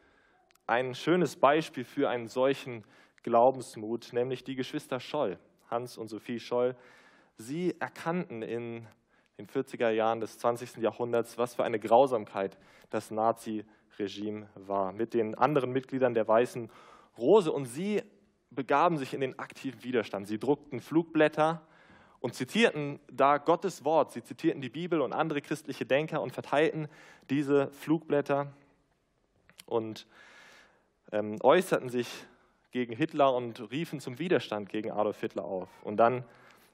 ein 0.68 0.94
schönes 0.94 1.34
Beispiel 1.34 1.84
für 1.84 2.08
einen 2.08 2.28
solchen 2.28 2.84
Glaubensmut, 3.24 4.12
nämlich 4.12 4.44
die 4.44 4.54
Geschwister 4.54 5.00
Scholl, 5.00 5.40
Hans 5.68 5.98
und 5.98 6.06
Sophie 6.06 6.38
Scholl. 6.38 6.76
Sie 7.36 7.74
erkannten 7.80 8.42
in 8.42 8.86
den 9.36 9.48
40er 9.48 9.90
Jahren 9.90 10.20
des 10.20 10.38
20. 10.38 10.76
Jahrhunderts, 10.76 11.36
was 11.36 11.56
für 11.56 11.64
eine 11.64 11.80
Grausamkeit 11.80 12.56
das 12.90 13.10
Nazi-Regime 13.10 14.48
war, 14.54 14.92
mit 14.92 15.12
den 15.12 15.34
anderen 15.34 15.72
Mitgliedern 15.72 16.14
der 16.14 16.28
Weißen 16.28 16.70
Rose. 17.18 17.50
Und 17.50 17.64
sie 17.64 18.02
begaben 18.50 18.96
sich 18.96 19.12
in 19.12 19.20
den 19.20 19.40
aktiven 19.40 19.82
Widerstand. 19.82 20.28
Sie 20.28 20.38
druckten 20.38 20.78
Flugblätter 20.78 21.66
und 22.24 22.34
zitierten 22.34 23.00
da 23.12 23.36
Gottes 23.36 23.84
Wort. 23.84 24.12
Sie 24.12 24.24
zitierten 24.24 24.62
die 24.62 24.70
Bibel 24.70 25.02
und 25.02 25.12
andere 25.12 25.42
christliche 25.42 25.84
Denker 25.84 26.22
und 26.22 26.32
verteilten 26.32 26.88
diese 27.28 27.70
Flugblätter 27.72 28.50
und 29.66 30.06
ähm, 31.12 31.36
äußerten 31.42 31.90
sich 31.90 32.08
gegen 32.70 32.96
Hitler 32.96 33.34
und 33.34 33.70
riefen 33.70 34.00
zum 34.00 34.18
Widerstand 34.18 34.70
gegen 34.70 34.90
Adolf 34.90 35.20
Hitler 35.20 35.44
auf. 35.44 35.68
Und 35.82 35.98
dann 35.98 36.24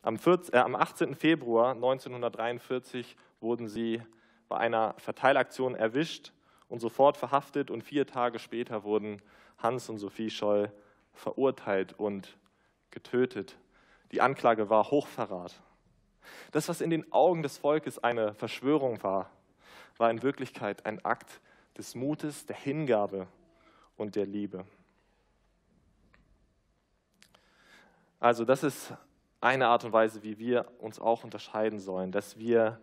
am, 0.03 0.19
14, 0.19 0.55
äh, 0.55 0.59
am 0.59 0.77
18. 0.77 1.17
Februar 1.17 1.73
1943 1.75 3.17
wurden 3.41 3.67
sie 3.67 4.01
bei 4.49 4.57
einer 4.57 4.95
Verteilaktion 4.99 5.75
erwischt 5.75 6.33
und 6.69 6.79
sofort 6.79 7.17
verhaftet 7.17 7.73
und 7.73 7.83
vier 7.83 8.07
Tage 8.07 8.39
später 8.39 8.85
wurden 8.85 9.21
Hans 9.59 9.89
und 9.89 9.99
Sophie 9.99 10.31
Scholl 10.31 10.71
verurteilt 11.13 11.99
und 11.99 12.39
getötet. 12.93 13.59
Die 14.13 14.21
Anklage 14.21 14.71
war 14.71 14.91
Hochverrat. 14.91 15.61
Das, 16.53 16.69
was 16.69 16.81
in 16.81 16.91
den 16.91 17.11
Augen 17.13 17.43
des 17.43 17.59
Volkes 17.59 17.99
eine 17.99 18.35
Verschwörung 18.35 19.03
war, 19.03 19.31
war 19.97 20.11
in 20.11 20.23
Wirklichkeit 20.23 20.87
ein 20.87 21.05
Akt 21.05 21.41
des 21.77 21.95
Mutes, 21.95 22.47
der 22.47 22.57
Hingabe 22.57 23.27
und 23.97 24.17
der 24.17 24.27
Liebe. 24.27 24.65
Also 28.19 28.45
das 28.45 28.63
ist 28.63 28.93
eine 29.41 29.69
Art 29.69 29.85
und 29.85 29.93
Weise, 29.93 30.23
wie 30.23 30.39
wir 30.39 30.71
uns 30.79 30.99
auch 31.01 31.25
unterscheiden 31.25 31.79
sollen, 31.79 32.13
dass 32.13 32.39
wir 32.39 32.81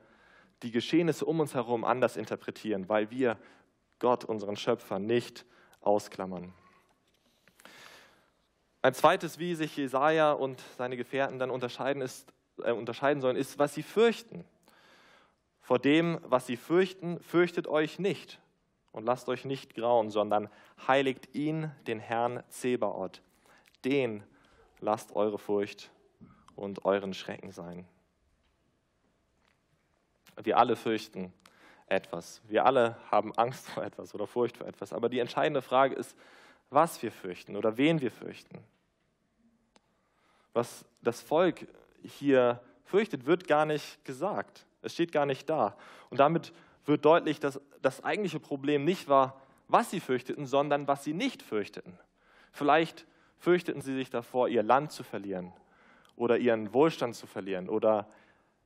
die 0.64 0.72
Geschehnisse 0.72 1.26
um 1.26 1.40
uns 1.40 1.54
herum 1.54 1.84
anders 1.84 2.18
interpretieren, 2.18 2.90
weil 2.90 3.12
wir 3.12 3.38
Gott, 4.00 4.26
unseren 4.26 4.56
Schöpfer, 4.56 5.00
nicht 5.00 5.46
ausklammern. 5.82 6.54
Ein 8.88 8.94
zweites, 8.94 9.38
wie 9.38 9.54
sich 9.54 9.76
Jesaja 9.76 10.32
und 10.32 10.64
seine 10.78 10.96
Gefährten 10.96 11.40
dann 11.40 11.52
unterscheiden, 11.52 12.02
ist, 12.02 12.32
äh, 12.64 12.72
unterscheiden 12.72 13.20
sollen, 13.20 13.36
ist, 13.36 13.60
was 13.60 13.74
sie 13.74 13.84
fürchten. 13.84 14.46
Vor 15.60 15.78
dem, 15.78 16.22
was 16.24 16.48
sie 16.48 16.56
fürchten, 16.56 17.20
fürchtet 17.20 17.68
euch 17.68 18.00
nicht 18.00 18.40
und 18.94 19.04
lasst 19.04 19.28
euch 19.28 19.44
nicht 19.44 19.76
grauen, 19.76 20.10
sondern 20.10 20.48
heiligt 20.88 21.36
ihn, 21.36 21.70
den 21.86 22.00
Herrn 22.00 22.42
Zebaoth. 22.48 23.22
Den 23.84 24.24
lasst 24.80 25.14
eure 25.18 25.38
Furcht 25.38 25.92
und 26.56 26.86
euren 26.86 27.14
Schrecken 27.14 27.52
sein. 27.52 27.86
Wir 30.42 30.58
alle 30.58 30.78
fürchten 30.78 31.34
etwas. 31.88 32.42
Wir 32.48 32.66
alle 32.66 32.96
haben 33.12 33.34
Angst 33.38 33.68
vor 33.68 33.84
etwas 33.84 34.16
oder 34.16 34.28
Furcht 34.28 34.56
vor 34.56 34.66
etwas. 34.66 34.94
Aber 34.94 35.10
die 35.10 35.20
entscheidende 35.20 35.62
Frage 35.62 35.94
ist, 35.94 36.16
was 36.70 37.04
wir 37.04 37.12
fürchten 37.12 37.58
oder 37.58 37.76
wen 37.76 38.00
wir 38.00 38.12
fürchten. 38.12 38.64
Was 40.58 40.86
das 41.04 41.22
Volk 41.22 41.68
hier 42.02 42.60
fürchtet, 42.84 43.28
wird 43.28 43.48
gar 43.48 43.68
nicht 43.68 44.04
gesagt. 44.06 44.66
Es 44.82 44.94
steht 44.94 45.12
gar 45.12 45.28
nicht 45.28 45.48
da. 45.48 45.78
Und 46.10 46.20
damit 46.20 46.52
wird 46.86 47.06
deutlich, 47.06 47.40
dass 47.40 47.62
das 47.84 48.04
eigentliche 48.04 48.40
Problem 48.40 48.84
nicht 48.84 49.08
war, 49.08 49.40
was 49.68 49.92
sie 49.92 50.00
fürchteten, 50.00 50.48
sondern 50.48 50.88
was 50.88 51.04
sie 51.04 51.14
nicht 51.14 51.44
fürchteten. 51.44 52.00
Vielleicht 52.52 53.06
fürchteten 53.38 53.82
sie 53.82 53.94
sich 53.94 54.10
davor, 54.10 54.50
ihr 54.50 54.64
Land 54.64 54.92
zu 54.92 55.04
verlieren 55.04 55.54
oder 56.16 56.40
ihren 56.40 56.74
Wohlstand 56.74 57.14
zu 57.14 57.28
verlieren 57.28 57.70
oder 57.70 58.10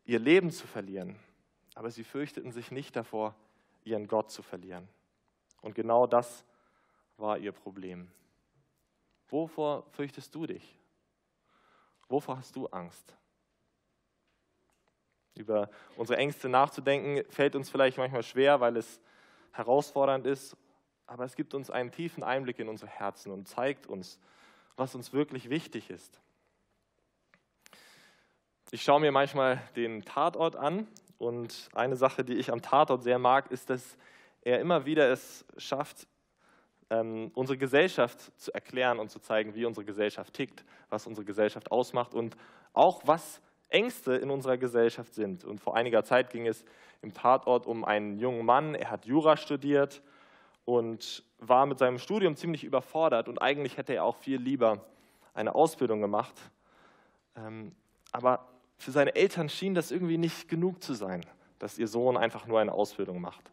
ihr 0.05 0.19
Leben 0.19 0.49
zu 0.49 0.67
verlieren. 0.67 1.17
Aber 1.75 1.91
sie 1.91 2.05
fürchteten 2.05 2.53
sich 2.53 2.71
nicht 2.71 2.95
davor, 2.95 3.35
ihren 3.83 4.07
Gott 4.07 4.31
zu 4.31 4.43
verlieren. 4.43 4.87
Und 5.61 5.75
genau 5.75 6.07
das 6.07 6.45
war 7.17 7.37
ihr 7.37 7.51
Problem. 7.51 8.09
Wovor 9.27 9.83
fürchtest 9.91 10.33
du 10.33 10.45
dich? 10.45 10.80
Wovor 12.11 12.37
hast 12.37 12.55
du 12.57 12.67
Angst? 12.67 13.15
Über 15.35 15.69
unsere 15.95 16.19
Ängste 16.19 16.49
nachzudenken 16.49 17.23
fällt 17.31 17.55
uns 17.55 17.69
vielleicht 17.69 17.97
manchmal 17.97 18.23
schwer, 18.23 18.59
weil 18.59 18.75
es 18.75 18.99
herausfordernd 19.53 20.25
ist, 20.25 20.57
aber 21.07 21.23
es 21.23 21.35
gibt 21.35 21.53
uns 21.53 21.69
einen 21.69 21.91
tiefen 21.91 22.21
Einblick 22.21 22.59
in 22.59 22.67
unsere 22.67 22.91
Herzen 22.91 23.31
und 23.31 23.47
zeigt 23.47 23.87
uns, 23.87 24.19
was 24.75 24.93
uns 24.93 25.13
wirklich 25.13 25.49
wichtig 25.49 25.89
ist. 25.89 26.19
Ich 28.71 28.83
schaue 28.83 28.99
mir 28.99 29.11
manchmal 29.11 29.61
den 29.77 30.03
Tatort 30.03 30.57
an 30.57 30.87
und 31.17 31.69
eine 31.73 31.95
Sache, 31.95 32.25
die 32.25 32.35
ich 32.35 32.51
am 32.51 32.61
Tatort 32.61 33.03
sehr 33.03 33.19
mag, 33.19 33.51
ist, 33.51 33.69
dass 33.69 33.97
er 34.41 34.59
immer 34.59 34.85
wieder 34.85 35.09
es 35.09 35.45
schafft, 35.57 36.07
ähm, 36.91 37.31
unsere 37.33 37.57
Gesellschaft 37.57 38.37
zu 38.39 38.53
erklären 38.53 38.99
und 38.99 39.09
zu 39.09 39.19
zeigen, 39.19 39.55
wie 39.55 39.65
unsere 39.65 39.85
Gesellschaft 39.85 40.33
tickt, 40.33 40.65
was 40.89 41.07
unsere 41.07 41.25
Gesellschaft 41.25 41.71
ausmacht 41.71 42.13
und 42.13 42.35
auch 42.73 43.01
was 43.05 43.41
Ängste 43.69 44.15
in 44.15 44.29
unserer 44.29 44.57
Gesellschaft 44.57 45.13
sind. 45.13 45.45
Und 45.45 45.61
vor 45.61 45.77
einiger 45.77 46.03
Zeit 46.03 46.29
ging 46.29 46.45
es 46.45 46.65
im 47.01 47.13
Tatort 47.13 47.65
um 47.65 47.85
einen 47.85 48.19
jungen 48.19 48.45
Mann, 48.45 48.75
er 48.75 48.91
hat 48.91 49.05
Jura 49.05 49.37
studiert 49.37 50.03
und 50.65 51.23
war 51.39 51.65
mit 51.65 51.79
seinem 51.79 51.97
Studium 51.97 52.35
ziemlich 52.35 52.65
überfordert 52.65 53.29
und 53.29 53.41
eigentlich 53.41 53.77
hätte 53.77 53.93
er 53.93 54.03
auch 54.03 54.17
viel 54.17 54.39
lieber 54.39 54.85
eine 55.33 55.55
Ausbildung 55.55 56.01
gemacht. 56.01 56.35
Ähm, 57.37 57.73
aber 58.11 58.49
für 58.77 58.91
seine 58.91 59.15
Eltern 59.15 59.47
schien 59.47 59.73
das 59.73 59.91
irgendwie 59.91 60.17
nicht 60.17 60.49
genug 60.49 60.83
zu 60.83 60.93
sein, 60.93 61.25
dass 61.57 61.79
ihr 61.79 61.87
Sohn 61.87 62.17
einfach 62.17 62.47
nur 62.47 62.59
eine 62.59 62.73
Ausbildung 62.73 63.21
macht. 63.21 63.49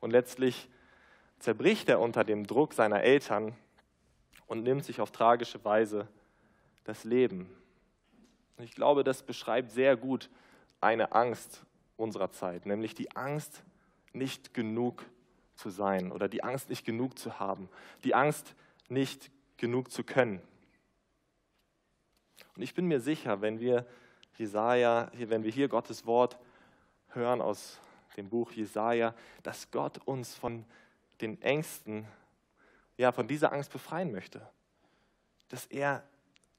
Und 0.00 0.10
letztlich 0.10 0.70
zerbricht 1.42 1.88
er 1.88 1.98
unter 1.98 2.22
dem 2.22 2.46
Druck 2.46 2.72
seiner 2.72 3.02
Eltern 3.02 3.56
und 4.46 4.62
nimmt 4.62 4.84
sich 4.84 5.00
auf 5.00 5.10
tragische 5.10 5.64
Weise 5.64 6.06
das 6.84 7.02
Leben. 7.02 7.50
Ich 8.58 8.74
glaube, 8.74 9.02
das 9.02 9.24
beschreibt 9.24 9.72
sehr 9.72 9.96
gut 9.96 10.30
eine 10.80 11.12
Angst 11.12 11.64
unserer 11.96 12.30
Zeit, 12.30 12.64
nämlich 12.64 12.94
die 12.94 13.10
Angst, 13.16 13.64
nicht 14.12 14.54
genug 14.54 15.04
zu 15.56 15.70
sein 15.70 16.12
oder 16.12 16.28
die 16.28 16.44
Angst, 16.44 16.70
nicht 16.70 16.84
genug 16.84 17.18
zu 17.18 17.40
haben, 17.40 17.68
die 18.04 18.14
Angst, 18.14 18.54
nicht 18.88 19.30
genug 19.56 19.90
zu 19.90 20.04
können. 20.04 20.40
Und 22.54 22.62
ich 22.62 22.74
bin 22.74 22.86
mir 22.86 23.00
sicher, 23.00 23.40
wenn 23.40 23.58
wir 23.58 23.84
Jesaja, 24.36 25.10
wenn 25.14 25.42
wir 25.42 25.50
hier 25.50 25.68
Gottes 25.68 26.06
Wort 26.06 26.38
hören 27.08 27.40
aus 27.40 27.80
dem 28.16 28.28
Buch 28.28 28.52
Jesaja, 28.52 29.14
dass 29.42 29.70
Gott 29.72 29.98
uns 30.04 30.34
von 30.34 30.64
den 31.22 31.40
Ängsten, 31.40 32.06
ja, 32.96 33.12
von 33.12 33.26
dieser 33.26 33.52
Angst 33.52 33.72
befreien 33.72 34.12
möchte. 34.12 34.46
dass 35.48 35.66
er 35.66 36.02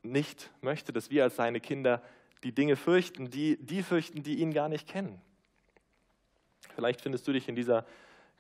nicht 0.04 0.52
möchte, 0.62 0.94
dass 0.94 1.10
wir 1.10 1.24
als 1.24 1.38
seine 1.38 1.60
Kinder 1.60 2.04
die 2.44 2.52
Dinge 2.52 2.76
fürchten, 2.76 3.32
die, 3.32 3.58
die 3.58 3.82
fürchten, 3.82 4.22
die 4.22 4.36
ihn 4.36 4.54
gar 4.54 4.70
nicht 4.70 4.88
kennen. 4.88 5.20
Vielleicht 6.76 7.02
findest 7.02 7.28
du 7.28 7.34
dich 7.34 7.48
in 7.48 7.56
dieser 7.56 7.86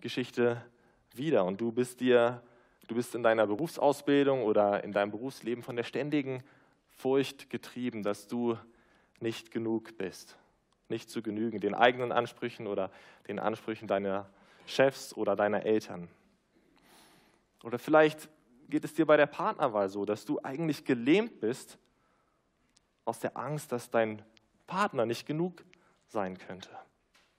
Geschichte 0.01 0.63
wieder 1.13 1.45
und 1.45 1.59
du 1.59 1.71
bist 1.71 2.01
dir, 2.01 2.43
du 2.87 2.95
bist 2.95 3.15
in 3.15 3.23
deiner 3.23 3.47
Berufsausbildung 3.47 4.43
oder 4.43 4.83
in 4.83 4.91
deinem 4.91 5.11
Berufsleben 5.11 5.63
von 5.63 5.75
der 5.75 5.83
ständigen 5.83 6.43
Furcht 6.91 7.49
getrieben, 7.49 8.03
dass 8.03 8.27
du 8.27 8.57
nicht 9.19 9.51
genug 9.51 9.97
bist, 9.97 10.37
nicht 10.89 11.09
zu 11.09 11.21
genügen, 11.21 11.59
den 11.59 11.73
eigenen 11.73 12.11
Ansprüchen 12.11 12.67
oder 12.67 12.91
den 13.27 13.39
Ansprüchen 13.39 13.87
deiner 13.87 14.29
Chefs 14.65 15.15
oder 15.15 15.35
deiner 15.35 15.65
Eltern. 15.65 16.09
Oder 17.63 17.79
vielleicht 17.79 18.29
geht 18.69 18.83
es 18.83 18.93
dir 18.93 19.05
bei 19.05 19.17
der 19.17 19.25
Partnerwahl 19.25 19.89
so, 19.89 20.05
dass 20.05 20.25
du 20.25 20.39
eigentlich 20.43 20.85
gelähmt 20.85 21.39
bist 21.39 21.77
aus 23.05 23.19
der 23.19 23.37
Angst, 23.37 23.71
dass 23.71 23.89
dein 23.89 24.21
Partner 24.67 25.05
nicht 25.05 25.25
genug 25.25 25.63
sein 26.07 26.37
könnte. 26.37 26.69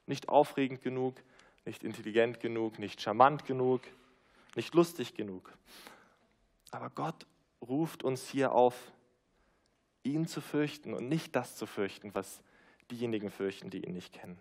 Nicht 0.07 0.29
aufregend 0.29 0.83
genug, 0.83 1.17
nicht 1.65 1.83
intelligent 1.83 2.41
genug, 2.41 2.79
nicht 2.79 3.01
charmant 3.01 3.47
genug, 3.47 3.81
nicht 4.55 4.75
lustig 4.75 5.15
genug. 5.15 5.53
Aber 6.71 6.91
Gott 6.91 7.27
ruft 7.63 8.03
uns 8.03 8.29
hier 8.29 8.53
auf, 8.53 8.93
ihn 10.03 10.27
zu 10.27 10.41
fürchten 10.41 10.93
und 10.93 11.09
nicht 11.09 11.35
das 11.35 11.57
zu 11.57 11.67
fürchten, 11.67 12.15
was 12.15 12.43
diejenigen 12.91 13.31
fürchten, 13.31 13.71
die 13.71 13.85
ihn 13.85 13.95
nicht 13.95 14.13
kennen. 14.13 14.39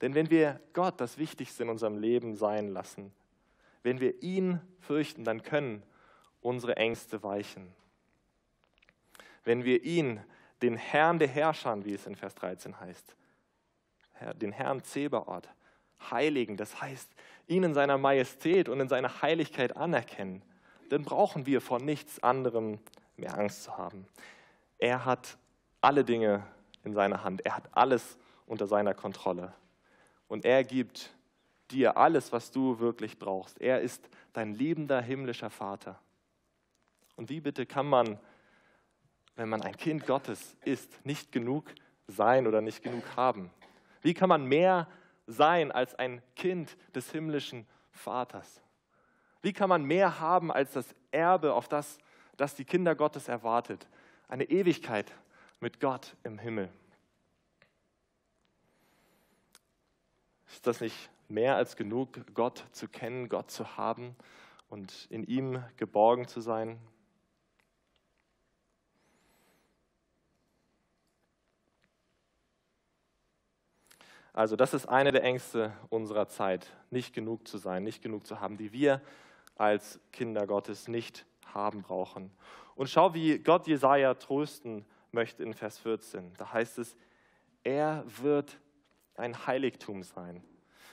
Denn 0.00 0.14
wenn 0.14 0.30
wir 0.30 0.60
Gott 0.72 1.00
das 1.00 1.18
Wichtigste 1.18 1.64
in 1.64 1.68
unserem 1.68 1.98
Leben 1.98 2.34
sein 2.34 2.68
lassen, 2.68 3.12
wenn 3.82 4.00
wir 4.00 4.22
ihn 4.22 4.60
fürchten, 4.80 5.24
dann 5.24 5.42
können 5.42 5.82
unsere 6.40 6.76
Ängste 6.76 7.22
weichen. 7.22 7.72
Wenn 9.44 9.64
wir 9.64 9.82
ihn, 9.82 10.20
den 10.62 10.76
Herrn 10.76 11.18
der 11.18 11.28
Herrscher, 11.28 11.84
wie 11.84 11.94
es 11.94 12.06
in 12.06 12.16
Vers 12.16 12.34
13 12.34 12.80
heißt, 12.80 13.16
den 14.36 14.52
Herrn 14.52 14.82
Zebaoth, 14.82 15.48
heiligen, 16.10 16.56
das 16.56 16.80
heißt, 16.80 17.08
ihn 17.46 17.62
in 17.62 17.74
seiner 17.74 17.98
Majestät 17.98 18.68
und 18.68 18.80
in 18.80 18.88
seiner 18.88 19.22
Heiligkeit 19.22 19.76
anerkennen, 19.76 20.42
dann 20.90 21.02
brauchen 21.02 21.46
wir 21.46 21.60
vor 21.60 21.80
nichts 21.80 22.22
anderem 22.22 22.78
mehr 23.16 23.38
Angst 23.38 23.64
zu 23.64 23.76
haben. 23.76 24.06
Er 24.78 25.04
hat 25.04 25.38
alle 25.80 26.04
Dinge 26.04 26.44
in 26.84 26.94
seiner 26.94 27.24
Hand, 27.24 27.44
er 27.44 27.56
hat 27.56 27.68
alles 27.72 28.16
unter 28.46 28.66
seiner 28.66 28.94
Kontrolle. 28.94 29.52
Und 30.28 30.44
er 30.44 30.62
gibt 30.62 31.10
dir 31.70 31.96
alles, 31.96 32.32
was 32.32 32.50
du 32.50 32.78
wirklich 32.78 33.18
brauchst. 33.18 33.60
Er 33.60 33.80
ist 33.80 34.08
dein 34.32 34.54
liebender 34.54 35.00
himmlischer 35.00 35.50
Vater. 35.50 35.98
Und 37.16 37.30
wie 37.30 37.40
bitte 37.40 37.66
kann 37.66 37.86
man, 37.86 38.18
wenn 39.34 39.48
man 39.48 39.62
ein 39.62 39.76
Kind 39.76 40.06
Gottes 40.06 40.56
ist, 40.64 41.04
nicht 41.04 41.32
genug 41.32 41.74
sein 42.06 42.46
oder 42.46 42.60
nicht 42.60 42.82
genug 42.82 43.04
haben? 43.16 43.50
Wie 44.02 44.14
kann 44.14 44.28
man 44.28 44.44
mehr 44.44 44.86
sein 45.26 45.72
als 45.72 45.94
ein 45.94 46.22
Kind 46.36 46.76
des 46.94 47.10
himmlischen 47.10 47.66
Vaters? 47.90 48.62
Wie 49.42 49.52
kann 49.52 49.68
man 49.68 49.84
mehr 49.84 50.20
haben 50.20 50.50
als 50.50 50.72
das 50.72 50.94
Erbe, 51.10 51.54
auf 51.54 51.68
das, 51.68 51.98
das 52.36 52.54
die 52.54 52.64
Kinder 52.64 52.94
Gottes 52.94 53.28
erwartet? 53.28 53.86
Eine 54.28 54.44
Ewigkeit 54.44 55.12
mit 55.60 55.80
Gott 55.80 56.16
im 56.22 56.38
Himmel. 56.38 56.70
Ist 60.50 60.66
das 60.66 60.80
nicht 60.80 61.10
mehr 61.28 61.56
als 61.56 61.76
genug, 61.76 62.20
Gott 62.34 62.64
zu 62.72 62.88
kennen, 62.88 63.28
Gott 63.28 63.50
zu 63.50 63.76
haben 63.76 64.16
und 64.68 65.06
in 65.10 65.24
ihm 65.24 65.62
geborgen 65.76 66.26
zu 66.26 66.40
sein? 66.40 66.78
Also 74.32 74.54
das 74.54 74.72
ist 74.72 74.86
eine 74.86 75.10
der 75.10 75.24
Ängste 75.24 75.72
unserer 75.88 76.28
Zeit, 76.28 76.72
nicht 76.90 77.12
genug 77.12 77.48
zu 77.48 77.58
sein, 77.58 77.82
nicht 77.82 78.02
genug 78.02 78.24
zu 78.24 78.40
haben, 78.40 78.56
die 78.56 78.72
wir 78.72 79.02
als 79.56 79.98
Kinder 80.12 80.46
Gottes 80.46 80.86
nicht 80.86 81.26
haben 81.52 81.82
brauchen. 81.82 82.30
Und 82.76 82.88
schau, 82.88 83.14
wie 83.14 83.40
Gott 83.40 83.66
Jesaja 83.66 84.14
trösten 84.14 84.84
möchte 85.10 85.42
in 85.42 85.54
Vers 85.54 85.78
14. 85.80 86.34
Da 86.34 86.52
heißt 86.52 86.78
es, 86.78 86.96
er 87.64 88.04
wird 88.06 88.60
ein 89.18 89.46
Heiligtum 89.46 90.02
sein. 90.02 90.42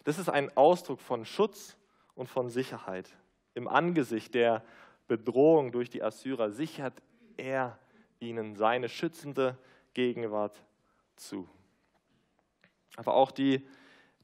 Das 0.04 0.20
ist 0.20 0.30
ein 0.30 0.56
Ausdruck 0.56 1.00
von 1.00 1.26
Schutz 1.26 1.78
und 2.14 2.28
von 2.28 2.50
Sicherheit. 2.50 3.10
Im 3.54 3.68
Angesicht 3.68 4.34
der 4.34 4.64
Bedrohung 5.08 5.72
durch 5.72 5.90
die 5.90 6.04
Assyrer 6.04 6.52
sichert 6.52 7.02
er 7.38 7.78
ihnen 8.20 8.56
seine 8.56 8.90
schützende 8.90 9.58
Gegenwart 9.94 10.64
zu. 11.16 11.48
Aber 12.96 13.14
auch 13.14 13.32
die, 13.32 13.66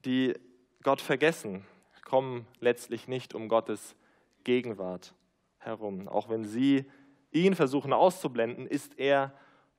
die 0.05 0.35
Gott 0.83 1.01
vergessen, 1.01 1.65
kommen 2.05 2.45
letztlich 2.59 3.07
nicht 3.07 3.33
um 3.33 3.47
Gottes 3.47 3.95
Gegenwart 4.43 5.13
herum. 5.59 6.07
Auch 6.07 6.29
wenn 6.29 6.45
sie 6.45 6.85
ihn 7.31 7.55
versuchen 7.55 7.93
auszublenden, 7.93 8.67
ist 8.67 8.97
er 8.99 9.33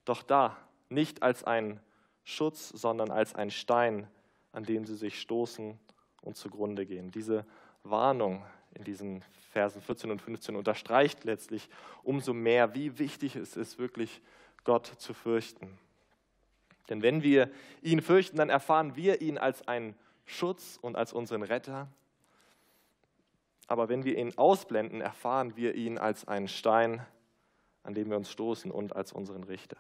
doch 0.04 0.22
da, 0.22 0.56
nicht 0.88 1.22
als 1.22 1.44
ein 1.44 1.80
Schutz, 2.24 2.68
sondern 2.70 3.11
als 3.11 3.35
ein 3.35 3.50
Stein, 3.50 4.06
an 4.52 4.64
dem 4.64 4.85
sie 4.87 4.96
sich 4.96 5.20
stoßen 5.20 5.78
und 6.22 6.37
zugrunde 6.37 6.87
gehen. 6.87 7.11
Diese 7.11 7.44
Warnung 7.82 8.44
in 8.74 8.85
diesen 8.85 9.22
Versen 9.50 9.82
14 9.82 10.11
und 10.11 10.22
15 10.22 10.56
unterstreicht 10.56 11.24
letztlich 11.24 11.68
umso 12.02 12.32
mehr, 12.32 12.74
wie 12.74 12.98
wichtig 12.98 13.37
es 13.37 13.56
ist, 13.56 13.78
wirklich 13.78 14.22
Gott 14.64 14.87
zu 14.87 15.14
fürchten. 15.14 15.78
Denn 16.88 17.02
wenn 17.02 17.22
wir 17.22 17.50
ihn 17.82 18.00
fürchten, 18.00 18.37
dann 18.37 18.48
erfahren 18.48 18.96
wir 18.96 19.20
ihn 19.20 19.38
als 19.38 19.66
einen 19.68 19.94
Schutz 20.24 20.78
und 20.80 20.96
als 20.96 21.12
unseren 21.12 21.42
Retter. 21.42 21.88
Aber 23.66 23.88
wenn 23.88 24.04
wir 24.04 24.18
ihn 24.18 24.37
ausblenden, 24.37 25.00
erfahren 25.00 25.56
wir 25.56 25.74
ihn 25.74 25.98
als 25.98 26.26
einen 26.26 26.48
Stein, 26.48 27.04
an 27.82 27.94
dem 27.94 28.11
wir 28.11 28.16
uns 28.16 28.30
stoßen 28.30 28.70
und 28.70 28.94
als 28.94 29.12
unseren 29.12 29.44
Richter. 29.44 29.78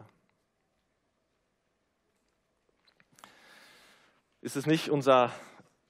Ist 4.42 4.56
es 4.56 4.66
nicht 4.66 4.90
unser 4.90 5.30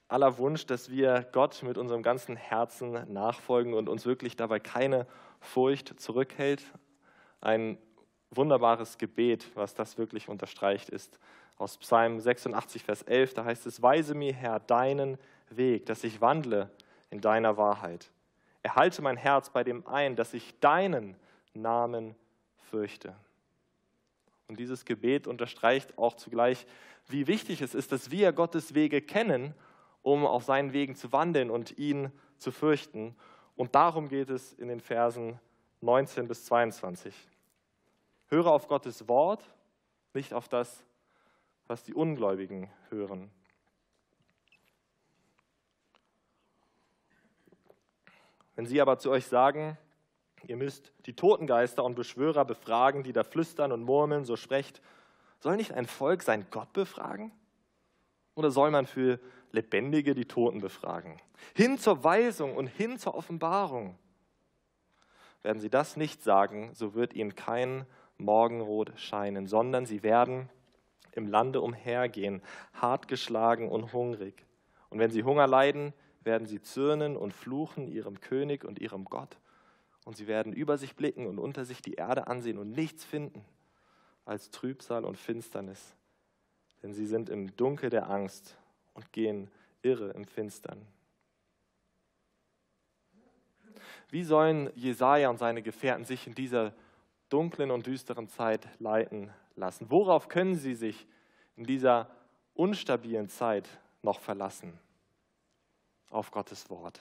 aller 0.07 0.37
Wunsch, 0.37 0.67
dass 0.67 0.91
wir 0.91 1.27
Gott 1.31 1.63
mit 1.63 1.75
unserem 1.79 2.03
ganzen 2.03 2.35
Herzen 2.35 3.11
nachfolgen 3.11 3.73
und 3.73 3.89
uns 3.89 4.05
wirklich 4.05 4.35
dabei 4.35 4.59
keine 4.59 5.07
Furcht 5.39 5.99
zurückhält? 5.99 6.63
Ein 7.41 7.79
wunderbares 8.29 8.99
Gebet, 8.99 9.49
was 9.55 9.73
das 9.73 9.97
wirklich 9.97 10.29
unterstreicht, 10.29 10.89
ist 10.89 11.17
aus 11.57 11.79
Psalm 11.79 12.19
86, 12.19 12.83
Vers 12.83 13.01
11. 13.01 13.33
Da 13.33 13.45
heißt 13.45 13.65
es, 13.65 13.81
Weise 13.81 14.13
mir, 14.13 14.33
Herr, 14.33 14.59
deinen 14.59 15.17
Weg, 15.49 15.87
dass 15.87 16.03
ich 16.03 16.21
wandle 16.21 16.69
in 17.09 17.21
deiner 17.21 17.57
Wahrheit. 17.57 18.11
Erhalte 18.61 19.01
mein 19.01 19.17
Herz 19.17 19.49
bei 19.49 19.63
dem 19.63 19.87
ein, 19.87 20.15
dass 20.15 20.35
ich 20.35 20.59
deinen 20.59 21.15
Namen 21.55 22.13
fürchte. 22.69 23.15
Und 24.53 24.59
dieses 24.59 24.85
Gebet 24.85 25.25
unterstreicht 25.25 25.97
auch 25.97 26.13
zugleich, 26.13 26.67
wie 27.07 27.25
wichtig 27.25 27.63
es 27.63 27.73
ist, 27.73 27.91
dass 27.91 28.11
wir 28.11 28.31
Gottes 28.33 28.75
Wege 28.75 29.01
kennen, 29.01 29.55
um 30.03 30.27
auf 30.27 30.43
seinen 30.43 30.73
Wegen 30.73 30.93
zu 30.93 31.11
wandeln 31.11 31.49
und 31.49 31.79
ihn 31.79 32.11
zu 32.37 32.51
fürchten. 32.51 33.15
Und 33.55 33.73
darum 33.73 34.09
geht 34.09 34.29
es 34.29 34.53
in 34.53 34.67
den 34.67 34.79
Versen 34.79 35.39
19 35.81 36.27
bis 36.27 36.45
22. 36.45 37.15
Höre 38.27 38.45
auf 38.45 38.67
Gottes 38.67 39.07
Wort, 39.07 39.43
nicht 40.13 40.35
auf 40.35 40.47
das, 40.47 40.85
was 41.65 41.81
die 41.81 41.95
Ungläubigen 41.95 42.69
hören. 42.89 43.31
Wenn 48.55 48.67
sie 48.67 48.79
aber 48.79 48.99
zu 48.99 49.09
euch 49.09 49.25
sagen, 49.25 49.79
ihr 50.47 50.57
müsst 50.57 50.91
die 51.05 51.15
Totengeister 51.15 51.83
und 51.83 51.95
Beschwörer 51.95 52.45
befragen, 52.45 53.03
die 53.03 53.13
da 53.13 53.23
flüstern 53.23 53.71
und 53.71 53.83
murmeln, 53.83 54.25
so 54.25 54.35
sprecht, 54.35 54.81
soll 55.39 55.57
nicht 55.57 55.73
ein 55.73 55.85
Volk 55.85 56.23
sein 56.23 56.47
Gott 56.51 56.71
befragen? 56.73 57.31
Oder 58.35 58.51
soll 58.51 58.71
man 58.71 58.87
für 58.87 59.19
Lebendige 59.51 60.15
die 60.15 60.25
Toten 60.25 60.61
befragen? 60.61 61.19
Hin 61.55 61.77
zur 61.77 62.03
Weisung 62.03 62.55
und 62.55 62.67
hin 62.67 62.97
zur 62.97 63.15
Offenbarung. 63.15 63.97
Werden 65.41 65.59
sie 65.59 65.69
das 65.69 65.97
nicht 65.97 66.23
sagen, 66.23 66.71
so 66.73 66.93
wird 66.93 67.13
ihnen 67.13 67.35
kein 67.35 67.85
Morgenrot 68.17 68.93
scheinen, 68.95 69.47
sondern 69.47 69.85
sie 69.85 70.03
werden 70.03 70.49
im 71.11 71.27
Lande 71.27 71.61
umhergehen, 71.61 72.41
hart 72.73 73.07
geschlagen 73.07 73.69
und 73.69 73.93
hungrig. 73.93 74.45
Und 74.89 74.99
wenn 74.99 75.11
sie 75.11 75.23
Hunger 75.23 75.47
leiden, 75.47 75.93
werden 76.21 76.47
sie 76.47 76.61
zürnen 76.61 77.17
und 77.17 77.33
fluchen 77.33 77.87
ihrem 77.87 78.19
König 78.21 78.63
und 78.63 78.79
ihrem 78.79 79.05
Gott. 79.05 79.37
Und 80.05 80.17
sie 80.17 80.27
werden 80.27 80.53
über 80.53 80.77
sich 80.77 80.95
blicken 80.95 81.27
und 81.27 81.39
unter 81.39 81.65
sich 81.65 81.81
die 81.81 81.93
Erde 81.93 82.27
ansehen 82.27 82.57
und 82.57 82.71
nichts 82.71 83.05
finden 83.05 83.43
als 84.25 84.51
Trübsal 84.51 85.05
und 85.05 85.17
Finsternis. 85.17 85.95
Denn 86.81 86.93
sie 86.93 87.05
sind 87.05 87.29
im 87.29 87.55
Dunkel 87.55 87.89
der 87.89 88.09
Angst 88.09 88.57
und 88.93 89.11
gehen 89.13 89.49
irre 89.81 90.11
im 90.11 90.25
Finstern. 90.25 90.85
Wie 94.09 94.23
sollen 94.23 94.69
Jesaja 94.75 95.29
und 95.29 95.39
seine 95.39 95.61
Gefährten 95.61 96.05
sich 96.05 96.27
in 96.27 96.35
dieser 96.35 96.73
dunklen 97.29 97.71
und 97.71 97.87
düsteren 97.87 98.27
Zeit 98.29 98.67
leiten 98.79 99.31
lassen? 99.55 99.89
Worauf 99.89 100.27
können 100.27 100.55
sie 100.55 100.75
sich 100.75 101.07
in 101.55 101.63
dieser 101.63 102.11
unstabilen 102.53 103.29
Zeit 103.29 103.67
noch 104.03 104.19
verlassen? 104.19 104.79
Auf 106.09 106.29
Gottes 106.29 106.69
Wort. 106.69 106.99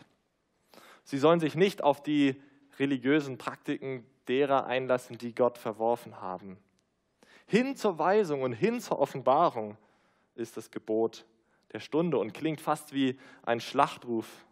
Sie 1.05 1.19
sollen 1.19 1.41
sich 1.41 1.55
nicht 1.55 1.83
auf 1.83 2.03
die 2.03 2.41
religiösen 2.79 3.39
Praktiken 3.39 4.07
derer 4.29 4.67
einlassen, 4.67 5.19
die 5.19 5.35
Gott 5.35 5.59
verworfen 5.59 6.21
haben. 6.21 6.59
Hin 7.47 7.77
zur 7.77 7.99
Weisung 7.99 8.43
und 8.43 8.53
hin 8.53 8.81
zur 8.81 8.99
Offenbarung 8.99 9.77
ist 10.35 10.57
das 10.57 10.71
Gebot 10.71 11.27
der 11.73 11.81
Stunde 11.81 12.19
und 12.19 12.33
klingt 12.33 12.61
fast 12.61 12.93
wie 12.93 13.19
ein 13.43 13.61
Schlachtruf, 13.61 14.47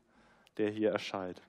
der 0.57 0.71
hier 0.71 0.91
erschallt. 0.91 1.43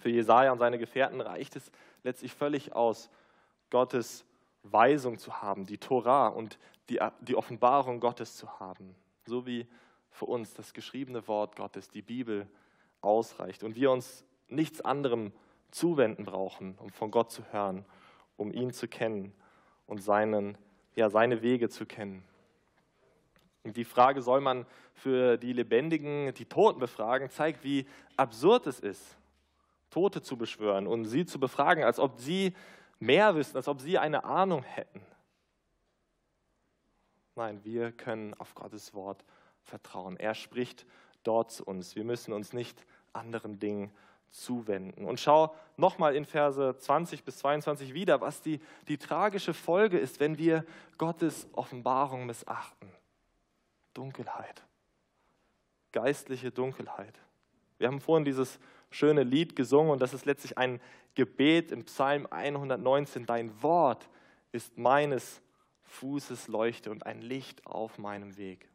Für 0.00 0.10
Jesaja 0.10 0.52
und 0.52 0.58
seine 0.58 0.78
Gefährten 0.78 1.20
reicht 1.20 1.56
es 1.56 1.70
letztlich 2.02 2.32
völlig 2.32 2.74
aus, 2.74 3.10
Gottes 3.70 4.24
Weisung 4.62 5.18
zu 5.18 5.42
haben, 5.42 5.66
die 5.66 5.78
Torah 5.78 6.28
und 6.28 6.58
die, 6.88 7.00
die 7.20 7.34
Offenbarung 7.34 7.98
Gottes 8.00 8.36
zu 8.36 8.60
haben. 8.60 8.94
So 9.24 9.46
wie 9.46 9.66
für 10.10 10.26
uns 10.26 10.54
das 10.54 10.72
geschriebene 10.72 11.26
Wort 11.26 11.56
Gottes, 11.56 11.90
die 11.90 12.02
Bibel, 12.02 12.48
ausreicht 13.00 13.62
und 13.62 13.74
wir 13.76 13.90
uns 13.90 14.24
nichts 14.48 14.80
anderem 14.80 15.32
zuwenden 15.70 16.24
brauchen, 16.24 16.76
um 16.78 16.90
von 16.90 17.10
Gott 17.10 17.30
zu 17.30 17.44
hören, 17.52 17.84
um 18.36 18.52
ihn 18.52 18.72
zu 18.72 18.88
kennen 18.88 19.32
und 19.86 20.02
seinen, 20.02 20.56
ja, 20.94 21.10
seine 21.10 21.42
Wege 21.42 21.68
zu 21.68 21.86
kennen. 21.86 22.22
Und 23.64 23.76
die 23.76 23.84
Frage, 23.84 24.22
soll 24.22 24.40
man 24.40 24.64
für 24.94 25.36
die 25.36 25.52
Lebendigen 25.52 26.32
die 26.34 26.44
Toten 26.44 26.78
befragen, 26.78 27.30
zeigt, 27.30 27.64
wie 27.64 27.86
absurd 28.16 28.66
es 28.66 28.80
ist, 28.80 29.16
Tote 29.90 30.22
zu 30.22 30.36
beschwören 30.36 30.86
und 30.86 31.04
sie 31.04 31.26
zu 31.26 31.40
befragen, 31.40 31.84
als 31.84 31.98
ob 31.98 32.18
sie 32.18 32.54
mehr 32.98 33.34
wissen, 33.34 33.56
als 33.56 33.68
ob 33.68 33.80
sie 33.80 33.98
eine 33.98 34.24
Ahnung 34.24 34.62
hätten. 34.62 35.00
Nein, 37.34 37.62
wir 37.64 37.92
können 37.92 38.34
auf 38.34 38.54
Gottes 38.54 38.94
Wort 38.94 39.24
vertrauen. 39.62 40.16
Er 40.16 40.34
spricht 40.34 40.86
dort 41.22 41.50
zu 41.50 41.64
uns. 41.64 41.96
Wir 41.96 42.04
müssen 42.04 42.32
uns 42.32 42.52
nicht 42.52 42.86
anderen 43.12 43.58
Dingen 43.58 43.90
zuwenden. 44.30 45.06
Und 45.06 45.20
schau 45.20 45.54
nochmal 45.76 46.14
in 46.14 46.24
Verse 46.24 46.76
20 46.78 47.24
bis 47.24 47.38
22 47.38 47.94
wieder, 47.94 48.20
was 48.20 48.40
die, 48.40 48.60
die 48.88 48.98
tragische 48.98 49.54
Folge 49.54 49.98
ist, 49.98 50.20
wenn 50.20 50.38
wir 50.38 50.64
Gottes 50.98 51.48
Offenbarung 51.52 52.26
missachten. 52.26 52.90
Dunkelheit, 53.94 54.62
geistliche 55.92 56.50
Dunkelheit. 56.50 57.18
Wir 57.78 57.88
haben 57.88 58.00
vorhin 58.00 58.24
dieses 58.24 58.58
schöne 58.90 59.22
Lied 59.22 59.56
gesungen 59.56 59.90
und 59.90 60.00
das 60.00 60.14
ist 60.14 60.26
letztlich 60.26 60.58
ein 60.58 60.80
Gebet 61.14 61.72
im 61.72 61.84
Psalm 61.84 62.26
119. 62.30 63.26
Dein 63.26 63.62
Wort 63.62 64.08
ist 64.52 64.76
meines 64.76 65.40
Fußes 65.82 66.48
Leuchte 66.48 66.90
und 66.90 67.06
ein 67.06 67.22
Licht 67.22 67.66
auf 67.66 67.98
meinem 67.98 68.36
Weg. 68.36 68.68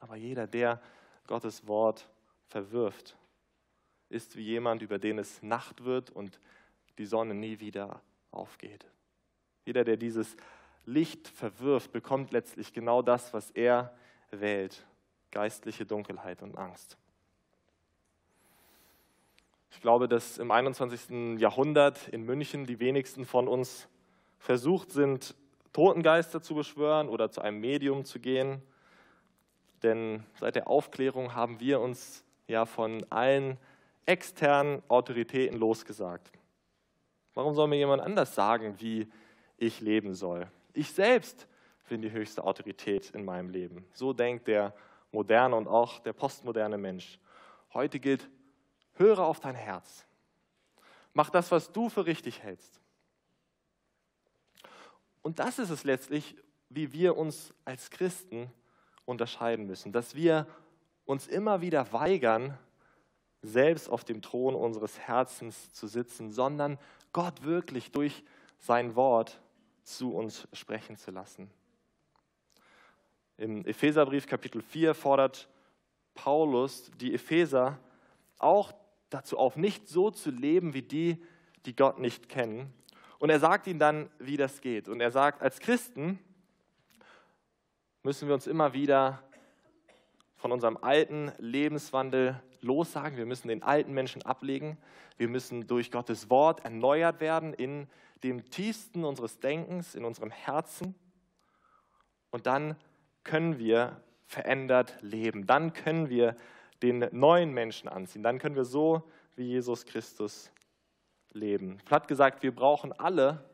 Aber 0.00 0.16
jeder, 0.16 0.46
der 0.46 0.80
Gottes 1.26 1.66
Wort 1.68 2.08
verwirft, 2.46 3.16
ist 4.12 4.36
wie 4.36 4.42
jemand, 4.42 4.82
über 4.82 4.98
den 4.98 5.18
es 5.18 5.42
Nacht 5.42 5.84
wird 5.84 6.10
und 6.10 6.38
die 6.98 7.06
Sonne 7.06 7.34
nie 7.34 7.60
wieder 7.60 8.00
aufgeht. 8.30 8.86
Jeder, 9.64 9.84
der 9.84 9.96
dieses 9.96 10.36
Licht 10.84 11.28
verwirft, 11.28 11.92
bekommt 11.92 12.32
letztlich 12.32 12.72
genau 12.72 13.02
das, 13.02 13.32
was 13.32 13.50
er 13.50 13.94
wählt, 14.30 14.84
geistliche 15.30 15.86
Dunkelheit 15.86 16.42
und 16.42 16.58
Angst. 16.58 16.96
Ich 19.70 19.80
glaube, 19.80 20.06
dass 20.06 20.38
im 20.38 20.50
21. 20.50 21.40
Jahrhundert 21.40 22.08
in 22.08 22.24
München 22.24 22.66
die 22.66 22.78
wenigsten 22.78 23.24
von 23.24 23.48
uns 23.48 23.88
versucht 24.38 24.90
sind, 24.90 25.34
Totengeister 25.72 26.42
zu 26.42 26.54
beschwören 26.54 27.08
oder 27.08 27.30
zu 27.30 27.40
einem 27.40 27.60
Medium 27.60 28.04
zu 28.04 28.20
gehen. 28.20 28.60
Denn 29.82 30.24
seit 30.38 30.56
der 30.56 30.68
Aufklärung 30.68 31.34
haben 31.34 31.58
wir 31.58 31.80
uns 31.80 32.24
ja 32.46 32.66
von 32.66 33.04
allen 33.10 33.56
externen 34.06 34.82
Autoritäten 34.88 35.58
losgesagt. 35.58 36.30
Warum 37.34 37.54
soll 37.54 37.68
mir 37.68 37.76
jemand 37.76 38.02
anders 38.02 38.34
sagen, 38.34 38.74
wie 38.78 39.10
ich 39.56 39.80
leben 39.80 40.14
soll? 40.14 40.50
Ich 40.74 40.92
selbst 40.92 41.46
bin 41.88 42.02
die 42.02 42.10
höchste 42.10 42.44
Autorität 42.44 43.10
in 43.10 43.24
meinem 43.24 43.50
Leben. 43.50 43.86
So 43.92 44.12
denkt 44.12 44.48
der 44.48 44.74
moderne 45.12 45.56
und 45.56 45.68
auch 45.68 45.98
der 46.00 46.12
postmoderne 46.12 46.78
Mensch. 46.78 47.18
Heute 47.74 48.00
gilt, 48.00 48.28
höre 48.94 49.20
auf 49.20 49.40
dein 49.40 49.54
Herz. 49.54 50.06
Mach 51.12 51.30
das, 51.30 51.50
was 51.50 51.70
du 51.72 51.88
für 51.88 52.06
richtig 52.06 52.42
hältst. 52.42 52.80
Und 55.20 55.38
das 55.38 55.58
ist 55.58 55.70
es 55.70 55.84
letztlich, 55.84 56.34
wie 56.68 56.92
wir 56.92 57.16
uns 57.16 57.52
als 57.64 57.90
Christen 57.90 58.50
unterscheiden 59.04 59.66
müssen, 59.66 59.92
dass 59.92 60.14
wir 60.14 60.46
uns 61.04 61.26
immer 61.26 61.60
wieder 61.60 61.92
weigern, 61.92 62.58
selbst 63.42 63.90
auf 63.90 64.04
dem 64.04 64.22
Thron 64.22 64.54
unseres 64.54 64.98
Herzens 64.98 65.72
zu 65.72 65.86
sitzen, 65.86 66.30
sondern 66.30 66.78
Gott 67.12 67.42
wirklich 67.42 67.90
durch 67.90 68.24
sein 68.58 68.94
Wort 68.94 69.40
zu 69.82 70.14
uns 70.14 70.46
sprechen 70.52 70.96
zu 70.96 71.10
lassen. 71.10 71.50
Im 73.36 73.64
Epheserbrief 73.66 74.26
Kapitel 74.26 74.62
4 74.62 74.94
fordert 74.94 75.48
Paulus 76.14 76.90
die 77.00 77.14
Epheser 77.14 77.78
auch 78.38 78.72
dazu 79.10 79.38
auf, 79.38 79.56
nicht 79.56 79.88
so 79.88 80.10
zu 80.10 80.30
leben 80.30 80.74
wie 80.74 80.82
die, 80.82 81.22
die 81.66 81.74
Gott 81.74 81.98
nicht 81.98 82.28
kennen. 82.28 82.72
Und 83.18 83.30
er 83.30 83.40
sagt 83.40 83.66
ihnen 83.66 83.78
dann, 83.78 84.10
wie 84.18 84.36
das 84.36 84.60
geht. 84.60 84.88
Und 84.88 85.00
er 85.00 85.10
sagt, 85.10 85.42
als 85.42 85.60
Christen 85.60 86.18
müssen 88.02 88.28
wir 88.28 88.34
uns 88.34 88.46
immer 88.46 88.72
wieder 88.72 89.22
von 90.42 90.50
unserem 90.50 90.76
alten 90.76 91.30
Lebenswandel 91.38 92.42
lossagen, 92.62 93.16
wir 93.16 93.26
müssen 93.26 93.46
den 93.46 93.62
alten 93.62 93.92
Menschen 93.92 94.22
ablegen, 94.22 94.76
wir 95.16 95.28
müssen 95.28 95.68
durch 95.68 95.92
Gottes 95.92 96.30
Wort 96.30 96.64
erneuert 96.64 97.20
werden 97.20 97.54
in 97.54 97.86
dem 98.24 98.50
tiefsten 98.50 99.04
unseres 99.04 99.38
Denkens, 99.38 99.94
in 99.94 100.04
unserem 100.04 100.32
Herzen. 100.32 100.96
Und 102.32 102.48
dann 102.48 102.74
können 103.22 103.60
wir 103.60 104.00
verändert 104.26 104.96
leben. 105.00 105.46
Dann 105.46 105.74
können 105.74 106.08
wir 106.08 106.34
den 106.82 107.06
neuen 107.12 107.52
Menschen 107.52 107.88
anziehen. 107.88 108.24
Dann 108.24 108.40
können 108.40 108.56
wir 108.56 108.64
so 108.64 109.08
wie 109.36 109.44
Jesus 109.44 109.84
Christus 109.84 110.50
leben. 111.30 111.78
Platt 111.84 112.08
gesagt, 112.08 112.42
wir 112.42 112.52
brauchen 112.52 112.92
alle 112.92 113.44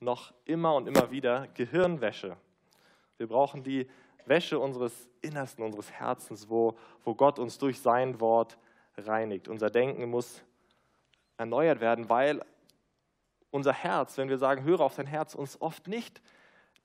noch 0.00 0.32
immer 0.46 0.76
und 0.76 0.88
immer 0.88 1.10
wieder 1.10 1.48
Gehirnwäsche. 1.48 2.38
Wir 3.18 3.26
brauchen 3.26 3.62
die 3.62 3.86
Wäsche 4.26 4.58
unseres 4.58 5.08
Innersten, 5.20 5.64
unseres 5.64 5.90
Herzens, 5.90 6.48
wo, 6.48 6.76
wo 7.04 7.14
Gott 7.14 7.38
uns 7.38 7.58
durch 7.58 7.80
sein 7.80 8.20
Wort 8.20 8.58
reinigt. 8.96 9.48
Unser 9.48 9.70
Denken 9.70 10.10
muss 10.10 10.42
erneuert 11.36 11.80
werden, 11.80 12.08
weil 12.08 12.44
unser 13.50 13.72
Herz, 13.72 14.16
wenn 14.18 14.28
wir 14.28 14.38
sagen, 14.38 14.64
höre 14.64 14.80
auf 14.80 14.96
dein 14.96 15.06
Herz, 15.06 15.34
uns 15.34 15.60
oft 15.60 15.86
nicht 15.88 16.22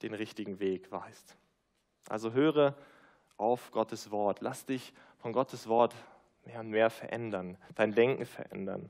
den 0.01 0.13
richtigen 0.13 0.59
Weg 0.59 0.91
weist. 0.91 1.35
Also 2.09 2.33
höre 2.33 2.75
auf 3.37 3.71
Gottes 3.71 4.11
Wort. 4.11 4.41
Lass 4.41 4.65
dich 4.65 4.93
von 5.17 5.33
Gottes 5.33 5.67
Wort 5.67 5.95
mehr 6.45 6.59
und 6.59 6.69
mehr 6.69 6.89
verändern, 6.89 7.57
dein 7.75 7.93
Denken 7.93 8.25
verändern. 8.25 8.89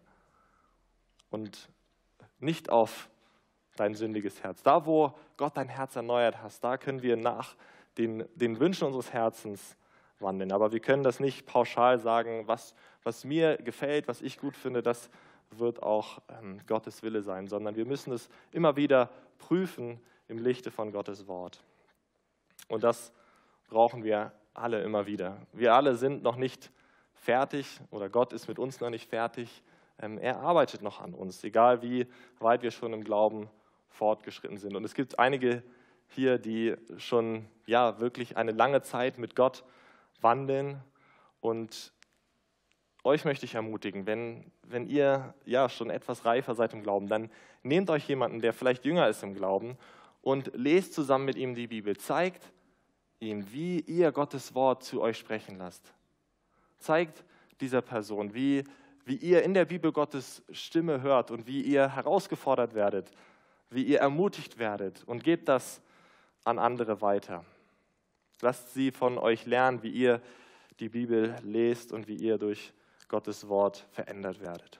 Und 1.30 1.70
nicht 2.40 2.70
auf 2.70 3.10
dein 3.76 3.94
sündiges 3.94 4.44
Herz. 4.44 4.64
Da, 4.64 4.86
wo 4.86 5.18
Gott 5.38 5.58
dein 5.58 5.70
Herz 5.70 5.96
erneuert 5.96 6.42
hast, 6.42 6.64
da 6.64 6.78
können 6.78 7.02
wir 7.02 7.18
nach 7.18 7.56
den, 7.98 8.26
den 8.36 8.60
Wünschen 8.60 8.86
unseres 8.86 9.14
Herzens 9.14 9.76
wandeln. 10.20 10.52
Aber 10.52 10.72
wir 10.72 10.80
können 10.80 11.04
das 11.04 11.20
nicht 11.20 11.46
pauschal 11.46 12.00
sagen, 12.00 12.44
was, 12.48 12.74
was 13.04 13.24
mir 13.24 13.58
gefällt, 13.58 14.08
was 14.08 14.22
ich 14.22 14.38
gut 14.40 14.56
finde, 14.56 14.82
das 14.82 15.10
wird 15.52 15.82
auch 15.82 16.20
ähm, 16.30 16.60
Gottes 16.68 17.04
Wille 17.04 17.22
sein, 17.22 17.48
sondern 17.48 17.76
wir 17.76 17.86
müssen 17.86 18.12
es 18.12 18.30
immer 18.52 18.76
wieder 18.76 19.10
prüfen 19.38 20.00
im 20.28 20.40
Lichte 20.40 20.72
von 20.72 20.92
Gottes 20.92 21.28
Wort. 21.28 21.64
Und 22.68 22.84
das 22.84 23.14
brauchen 23.70 24.04
wir 24.04 24.34
alle 24.54 24.82
immer 24.82 25.06
wieder. 25.06 25.38
Wir 25.54 25.74
alle 25.74 25.96
sind 25.96 26.24
noch 26.24 26.36
nicht 26.36 26.72
fertig 27.14 27.80
oder 27.92 28.10
Gott 28.10 28.34
ist 28.34 28.48
mit 28.48 28.60
uns 28.60 28.80
noch 28.82 28.90
nicht 28.90 29.10
fertig. 29.10 29.64
Ähm, 30.00 30.18
er 30.18 30.40
arbeitet 30.40 30.82
noch 30.82 31.00
an 31.00 31.14
uns, 31.14 31.44
egal 31.44 31.82
wie 31.82 32.08
weit 32.40 32.62
wir 32.62 32.72
schon 32.72 32.94
im 32.94 33.04
Glauben 33.04 33.50
fortgeschritten 33.90 34.58
sind. 34.58 34.76
Und 34.76 34.84
es 34.84 34.94
gibt 34.94 35.18
einige 35.18 35.64
hier, 36.10 36.38
die 36.38 36.76
schon 36.98 37.46
ja 37.65 38.00
wirklich 38.00 38.38
eine 38.38 38.52
lange 38.52 38.82
Zeit 38.82 39.17
mit 39.17 39.36
Gott 39.36 39.63
wandeln. 40.22 40.82
Und 41.41 41.93
euch 43.04 43.26
möchte 43.26 43.46
ich 43.46 43.56
ermutigen, 43.56 44.06
wenn, 44.06 44.52
wenn 44.63 44.88
ihr 44.88 45.34
ja 45.46 45.70
schon 45.70 45.89
etwas 45.89 46.26
reifer 46.26 46.56
seid 46.56 46.74
im 46.74 46.84
Glauben, 46.84 47.08
dann 47.08 47.30
nehmt 47.63 47.89
euch 47.89 48.08
jemanden, 48.08 48.39
der 48.39 48.54
vielleicht 48.54 48.86
jünger 48.86 49.08
ist 49.08 49.24
im 49.24 49.34
Glauben 49.34 49.78
und 50.22 50.52
lest 50.56 50.93
zusammen 50.93 51.26
mit 51.26 51.36
ihm 51.36 51.56
die 51.56 51.67
Bibel. 51.67 51.96
Zeigt 51.98 52.52
ihm, 53.20 53.52
wie 53.52 53.80
ihr 53.82 54.12
Gottes 54.12 54.54
Wort 54.56 54.84
zu 54.84 55.02
euch 55.02 55.17
sprechen 55.17 55.58
lasst. 55.58 55.93
Zeigt 56.80 57.24
dieser 57.62 57.82
Person, 57.82 58.34
wie, 58.34 58.63
wie 59.06 59.15
ihr 59.15 59.43
in 59.43 59.54
der 59.54 59.65
Bibel 59.65 59.91
Gottes 59.91 60.43
Stimme 60.52 61.02
hört 61.02 61.32
und 61.32 61.48
wie 61.48 61.62
ihr 61.62 61.96
herausgefordert 61.96 62.74
werdet, 62.76 63.12
wie 63.70 63.84
ihr 63.84 64.00
ermutigt 64.00 64.60
werdet 64.60 65.04
und 65.06 65.24
gebt 65.24 65.48
das 65.48 65.82
an 66.48 66.60
andere 66.60 67.02
weiter. 67.02 67.44
Lasst 68.42 68.74
sie 68.74 68.92
von 68.92 69.18
euch 69.18 69.46
lernen, 69.46 69.84
wie 69.84 69.90
ihr 69.90 70.22
die 70.80 70.90
Bibel 70.90 71.36
lest 71.44 71.92
und 71.92 72.08
wie 72.08 72.16
ihr 72.16 72.38
durch 72.38 72.74
Gottes 73.10 73.50
Wort 73.50 73.86
verändert 73.92 74.40
werdet. 74.40 74.80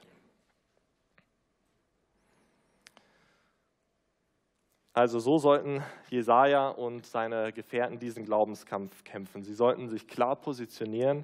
Also 4.94 5.20
so 5.20 5.38
sollten 5.38 5.84
Jesaja 6.10 6.70
und 6.70 7.06
seine 7.06 7.54
Gefährten 7.54 8.00
diesen 8.00 8.26
Glaubenskampf 8.26 9.04
kämpfen. 9.04 9.44
Sie 9.44 9.54
sollten 9.54 9.90
sich 9.90 10.08
klar 10.08 10.36
positionieren 10.36 11.24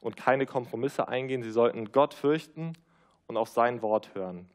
und 0.00 0.16
keine 0.16 0.46
Kompromisse 0.46 1.06
eingehen. 1.08 1.42
Sie 1.42 1.52
sollten 1.52 1.92
Gott 1.92 2.14
fürchten 2.14 2.72
und 3.26 3.36
auf 3.36 3.48
sein 3.48 3.82
Wort 3.82 4.14
hören. 4.14 4.48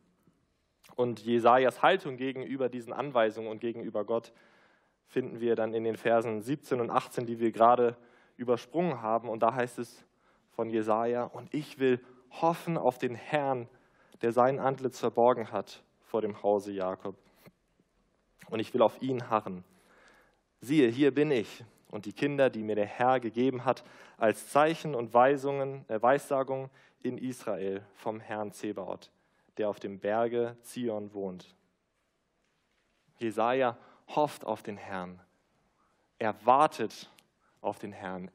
Und 0.96 1.22
Jesajas 1.22 1.82
Haltung 1.82 2.18
gegenüber 2.18 2.68
diesen 2.68 2.92
Anweisungen 2.92 3.50
und 3.50 3.60
gegenüber 3.60 4.04
Gott 4.04 4.34
finden 5.10 5.42
wir 5.42 5.56
dann 5.56 5.74
in 5.74 5.84
den 5.84 5.98
Versen 5.98 6.42
17 6.42 6.80
und 6.80 6.90
18, 6.90 7.26
die 7.26 7.40
wir 7.40 7.52
gerade 7.52 7.98
übersprungen 8.38 9.02
haben. 9.02 9.28
Und 9.28 9.44
da 9.44 9.54
heißt 9.54 9.80
es 9.80 10.06
von 10.52 10.70
Jesaja: 10.70 11.26
Und 11.26 11.54
ich 11.54 11.80
will 11.80 12.00
hoffen 12.42 12.78
auf 12.78 12.98
den 12.98 13.16
Herrn, 13.16 13.68
der 14.22 14.32
sein 14.32 14.60
Antlitz 14.60 15.00
verborgen 15.00 15.52
hat 15.52 15.84
vor 16.02 16.22
dem 16.22 16.42
Hause 16.42 16.72
Jakob 16.72 17.16
und 18.50 18.60
ich 18.60 18.74
will 18.74 18.82
auf 18.82 19.02
ihn 19.02 19.30
harren. 19.30 19.64
Siehe, 20.62 20.90
hier 20.90 21.14
bin 21.14 21.32
ich 21.32 21.64
und 21.90 22.06
die 22.06 22.14
Kinder, 22.14 22.50
die 22.50 22.64
mir 22.64 22.76
der 22.76 22.86
Herr 22.86 23.20
gegeben 23.20 23.66
hat, 23.66 23.84
als 24.18 24.50
Zeichen 24.50 24.96
und 24.96 25.14
Weisungen, 25.14 25.86
äh, 25.90 26.02
Weissagungen 26.02 26.70
in 27.02 27.18
Israel 27.18 27.82
vom 27.94 28.20
Herrn 28.20 28.52
Zebaoth, 28.52 29.12
der 29.58 29.70
auf 29.70 29.80
dem 29.80 30.00
Berge 30.00 30.58
Zion 30.62 31.14
wohnt. 31.14 31.56
Jesaja 33.18 33.78
hofft 34.16 34.46
auf 34.46 34.64
den 34.64 34.78
Herrn. 34.78 35.20
Er 36.18 36.46
wartet 36.46 37.10
auf 37.62 37.80
den 37.80 37.92
Herrn. 37.92 38.32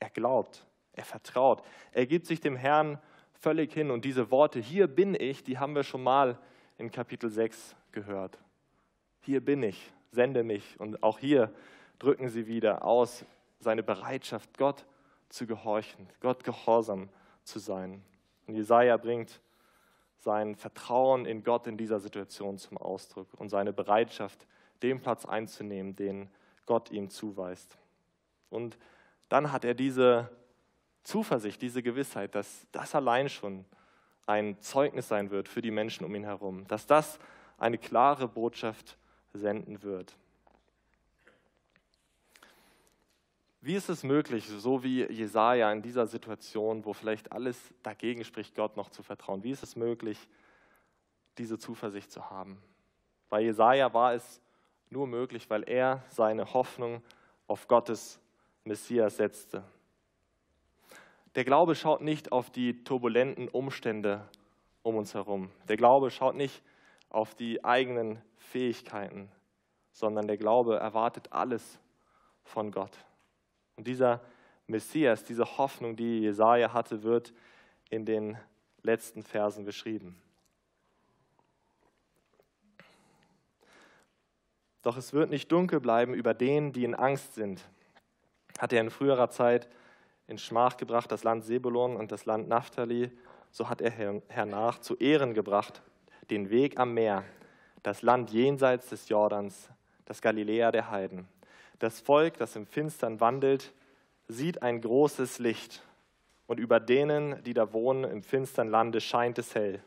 Er 0.00 0.10
glaubt, 0.10 0.66
er 0.92 1.04
vertraut. 1.04 1.62
Er 1.92 2.06
gibt 2.06 2.26
sich 2.26 2.40
dem 2.40 2.56
Herrn 2.56 2.98
völlig 3.40 3.72
hin. 3.72 3.90
Und 3.90 4.04
diese 4.04 4.30
Worte, 4.30 4.60
hier 4.60 4.86
bin 4.86 5.14
ich, 5.14 5.44
die 5.44 5.58
haben 5.58 5.74
wir 5.74 5.84
schon 5.84 6.02
mal 6.02 6.38
in 6.78 6.90
Kapitel 6.90 7.30
6 7.30 7.74
gehört 7.92 8.38
hier 9.26 9.44
bin 9.44 9.64
ich, 9.64 9.92
sende 10.12 10.44
mich. 10.44 10.78
Und 10.78 11.02
auch 11.02 11.18
hier 11.18 11.52
drücken 11.98 12.28
sie 12.28 12.46
wieder 12.46 12.84
aus 12.84 13.24
seine 13.58 13.82
Bereitschaft, 13.82 14.56
Gott 14.56 14.86
zu 15.28 15.46
gehorchen, 15.46 16.08
Gott 16.20 16.44
gehorsam 16.44 17.08
zu 17.42 17.58
sein. 17.58 18.04
Und 18.46 18.54
Jesaja 18.54 18.96
bringt 18.96 19.40
sein 20.20 20.54
Vertrauen 20.54 21.26
in 21.26 21.42
Gott 21.42 21.66
in 21.66 21.76
dieser 21.76 21.98
Situation 21.98 22.56
zum 22.56 22.78
Ausdruck 22.78 23.26
und 23.36 23.48
seine 23.48 23.72
Bereitschaft, 23.72 24.46
den 24.82 25.00
Platz 25.00 25.24
einzunehmen, 25.24 25.96
den 25.96 26.30
Gott 26.66 26.90
ihm 26.90 27.10
zuweist. 27.10 27.76
Und 28.50 28.78
dann 29.28 29.52
hat 29.52 29.64
er 29.64 29.74
diese 29.74 30.30
Zuversicht, 31.02 31.62
diese 31.62 31.82
Gewissheit, 31.82 32.34
dass 32.34 32.66
das 32.72 32.94
allein 32.94 33.28
schon 33.28 33.64
ein 34.26 34.60
Zeugnis 34.60 35.08
sein 35.08 35.30
wird 35.30 35.48
für 35.48 35.62
die 35.62 35.70
Menschen 35.70 36.04
um 36.04 36.14
ihn 36.14 36.24
herum, 36.24 36.66
dass 36.66 36.86
das 36.86 37.18
eine 37.58 37.78
klare 37.78 38.28
Botschaft 38.28 38.98
senden 39.32 39.82
wird. 39.82 40.16
Wie 43.60 43.74
ist 43.74 43.88
es 43.88 44.04
möglich, 44.04 44.46
so 44.46 44.84
wie 44.84 45.04
Jesaja 45.10 45.72
in 45.72 45.82
dieser 45.82 46.06
Situation, 46.06 46.84
wo 46.84 46.92
vielleicht 46.92 47.32
alles 47.32 47.58
dagegen 47.82 48.24
spricht, 48.24 48.54
Gott 48.54 48.76
noch 48.76 48.90
zu 48.90 49.02
vertrauen? 49.02 49.42
Wie 49.42 49.50
ist 49.50 49.62
es 49.62 49.74
möglich, 49.74 50.28
diese 51.38 51.58
Zuversicht 51.58 52.12
zu 52.12 52.30
haben? 52.30 52.62
Bei 53.28 53.40
Jesaja 53.40 53.92
war 53.92 54.14
es 54.14 54.40
nur 54.90 55.06
möglich, 55.06 55.50
weil 55.50 55.62
er 55.68 56.02
seine 56.08 56.52
Hoffnung 56.54 57.02
auf 57.46 57.68
Gottes 57.68 58.20
Messias 58.64 59.16
setzte. 59.16 59.62
Der 61.34 61.44
Glaube 61.44 61.74
schaut 61.74 62.00
nicht 62.00 62.32
auf 62.32 62.50
die 62.50 62.82
turbulenten 62.82 63.48
Umstände 63.48 64.26
um 64.82 64.96
uns 64.96 65.14
herum. 65.14 65.50
Der 65.68 65.76
Glaube 65.76 66.10
schaut 66.10 66.34
nicht 66.34 66.62
auf 67.10 67.34
die 67.34 67.64
eigenen 67.64 68.22
Fähigkeiten, 68.38 69.30
sondern 69.92 70.26
der 70.26 70.36
Glaube 70.36 70.76
erwartet 70.76 71.32
alles 71.32 71.78
von 72.44 72.70
Gott. 72.70 72.92
Und 73.76 73.86
dieser 73.86 74.20
Messias, 74.66 75.24
diese 75.24 75.58
Hoffnung, 75.58 75.96
die 75.96 76.20
Jesaja 76.20 76.72
hatte, 76.72 77.02
wird 77.02 77.32
in 77.90 78.04
den 78.04 78.38
letzten 78.82 79.22
Versen 79.22 79.64
beschrieben. 79.64 80.20
Doch 84.82 84.96
es 84.96 85.12
wird 85.12 85.30
nicht 85.30 85.50
dunkel 85.50 85.80
bleiben 85.80 86.14
über 86.14 86.34
denen, 86.34 86.72
die 86.72 86.84
in 86.84 86.94
Angst 86.94 87.34
sind. 87.34 87.64
Hat 88.58 88.72
er 88.72 88.80
in 88.80 88.90
früherer 88.90 89.30
Zeit 89.30 89.68
in 90.26 90.38
Schmach 90.38 90.76
gebracht, 90.76 91.10
das 91.10 91.24
Land 91.24 91.44
Sebulon 91.44 91.96
und 91.96 92.12
das 92.12 92.26
Land 92.26 92.48
Naphtali, 92.48 93.10
so 93.50 93.68
hat 93.68 93.80
er 93.80 93.90
hernach 94.28 94.80
zu 94.80 94.96
Ehren 94.96 95.34
gebracht, 95.34 95.82
den 96.30 96.50
Weg 96.50 96.78
am 96.78 96.94
Meer, 96.94 97.24
das 97.82 98.02
Land 98.02 98.30
jenseits 98.30 98.88
des 98.88 99.08
Jordans, 99.08 99.70
das 100.04 100.20
Galiläa 100.20 100.72
der 100.72 100.90
Heiden. 100.90 101.28
Das 101.78 102.00
Volk, 102.00 102.38
das 102.38 102.56
im 102.56 102.66
Finstern 102.66 103.20
wandelt, 103.20 103.72
sieht 104.28 104.62
ein 104.62 104.80
großes 104.80 105.38
Licht, 105.38 105.82
und 106.46 106.60
über 106.60 106.80
denen, 106.80 107.42
die 107.42 107.54
da 107.54 107.72
wohnen 107.72 108.04
im 108.04 108.22
finstern 108.22 108.68
Lande, 108.68 109.00
scheint 109.00 109.38
es 109.38 109.54
hell. 109.54 109.82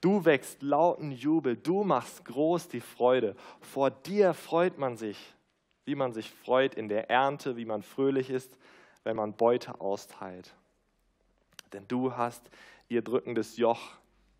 Du 0.00 0.24
wächst 0.24 0.62
lauten 0.62 1.10
Jubel, 1.10 1.56
du 1.56 1.82
machst 1.82 2.24
groß 2.24 2.68
die 2.68 2.80
Freude. 2.80 3.34
Vor 3.60 3.90
dir 3.90 4.32
freut 4.32 4.78
man 4.78 4.96
sich, 4.96 5.18
wie 5.84 5.96
man 5.96 6.12
sich 6.12 6.30
freut 6.30 6.74
in 6.74 6.88
der 6.88 7.10
Ernte, 7.10 7.56
wie 7.56 7.64
man 7.64 7.82
fröhlich 7.82 8.30
ist, 8.30 8.56
wenn 9.02 9.16
man 9.16 9.32
Beute 9.32 9.80
austeilt. 9.80 10.54
Denn 11.72 11.86
du 11.88 12.16
hast 12.16 12.48
ihr 12.88 13.02
drückendes 13.02 13.56
Joch, 13.56 13.80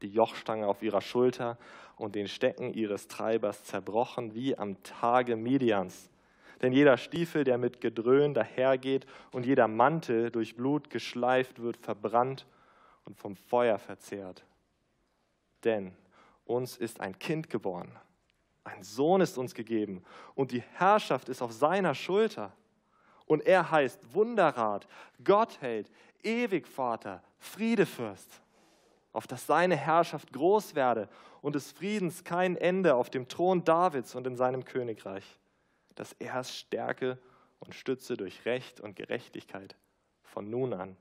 die 0.02 0.08
Jochstange 0.08 0.68
auf 0.68 0.82
ihrer 0.82 1.00
Schulter 1.00 1.58
und 1.96 2.14
den 2.14 2.28
Stecken 2.28 2.72
ihres 2.72 3.08
Treibers 3.08 3.64
zerbrochen 3.64 4.34
wie 4.34 4.56
am 4.56 4.80
Tage 4.84 5.34
Midians. 5.34 6.08
Denn 6.62 6.72
jeder 6.72 6.96
Stiefel, 6.96 7.44
der 7.44 7.58
mit 7.58 7.80
Gedröhn 7.80 8.34
dahergeht 8.34 9.06
und 9.32 9.46
jeder 9.46 9.68
Mantel 9.68 10.30
durch 10.30 10.56
Blut 10.56 10.90
geschleift 10.90 11.60
wird, 11.60 11.76
verbrannt 11.76 12.46
und 13.04 13.16
vom 13.16 13.36
Feuer 13.36 13.78
verzehrt. 13.78 14.44
Denn 15.64 15.96
uns 16.44 16.76
ist 16.76 17.00
ein 17.00 17.18
Kind 17.18 17.50
geboren, 17.50 17.90
ein 18.64 18.82
Sohn 18.82 19.20
ist 19.20 19.38
uns 19.38 19.54
gegeben 19.54 20.04
und 20.34 20.52
die 20.52 20.62
Herrschaft 20.74 21.28
ist 21.28 21.42
auf 21.42 21.52
seiner 21.52 21.94
Schulter. 21.94 22.52
Und 23.26 23.46
er 23.46 23.70
heißt 23.70 24.14
Wunderrat, 24.14 24.88
Gottheld, 25.22 25.90
Ewigvater, 26.22 27.22
Friedefürst 27.38 28.40
auf 29.12 29.26
dass 29.26 29.46
seine 29.46 29.76
Herrschaft 29.76 30.32
groß 30.32 30.74
werde 30.74 31.08
und 31.40 31.54
des 31.54 31.72
Friedens 31.72 32.22
kein 32.22 32.56
Ende 32.56 32.94
auf 32.94 33.10
dem 33.10 33.26
Thron 33.26 33.64
Davids 33.64 34.14
und 34.14 34.26
in 34.26 34.36
seinem 34.36 34.64
Königreich, 34.64 35.38
dass 35.94 36.12
er 36.20 36.40
es 36.40 36.56
stärke 36.56 37.18
und 37.58 37.74
stütze 37.74 38.16
durch 38.16 38.44
Recht 38.44 38.80
und 38.80 38.94
Gerechtigkeit 38.94 39.76
von 40.22 40.48
nun 40.48 40.72
an 40.72 40.96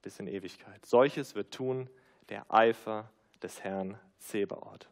bis 0.00 0.18
in 0.18 0.26
Ewigkeit. 0.26 0.84
Solches 0.84 1.36
wird 1.36 1.54
tun 1.54 1.88
der 2.28 2.52
Eifer 2.52 3.10
des 3.42 3.62
Herrn 3.62 3.98
Zebaoth. 4.18 4.88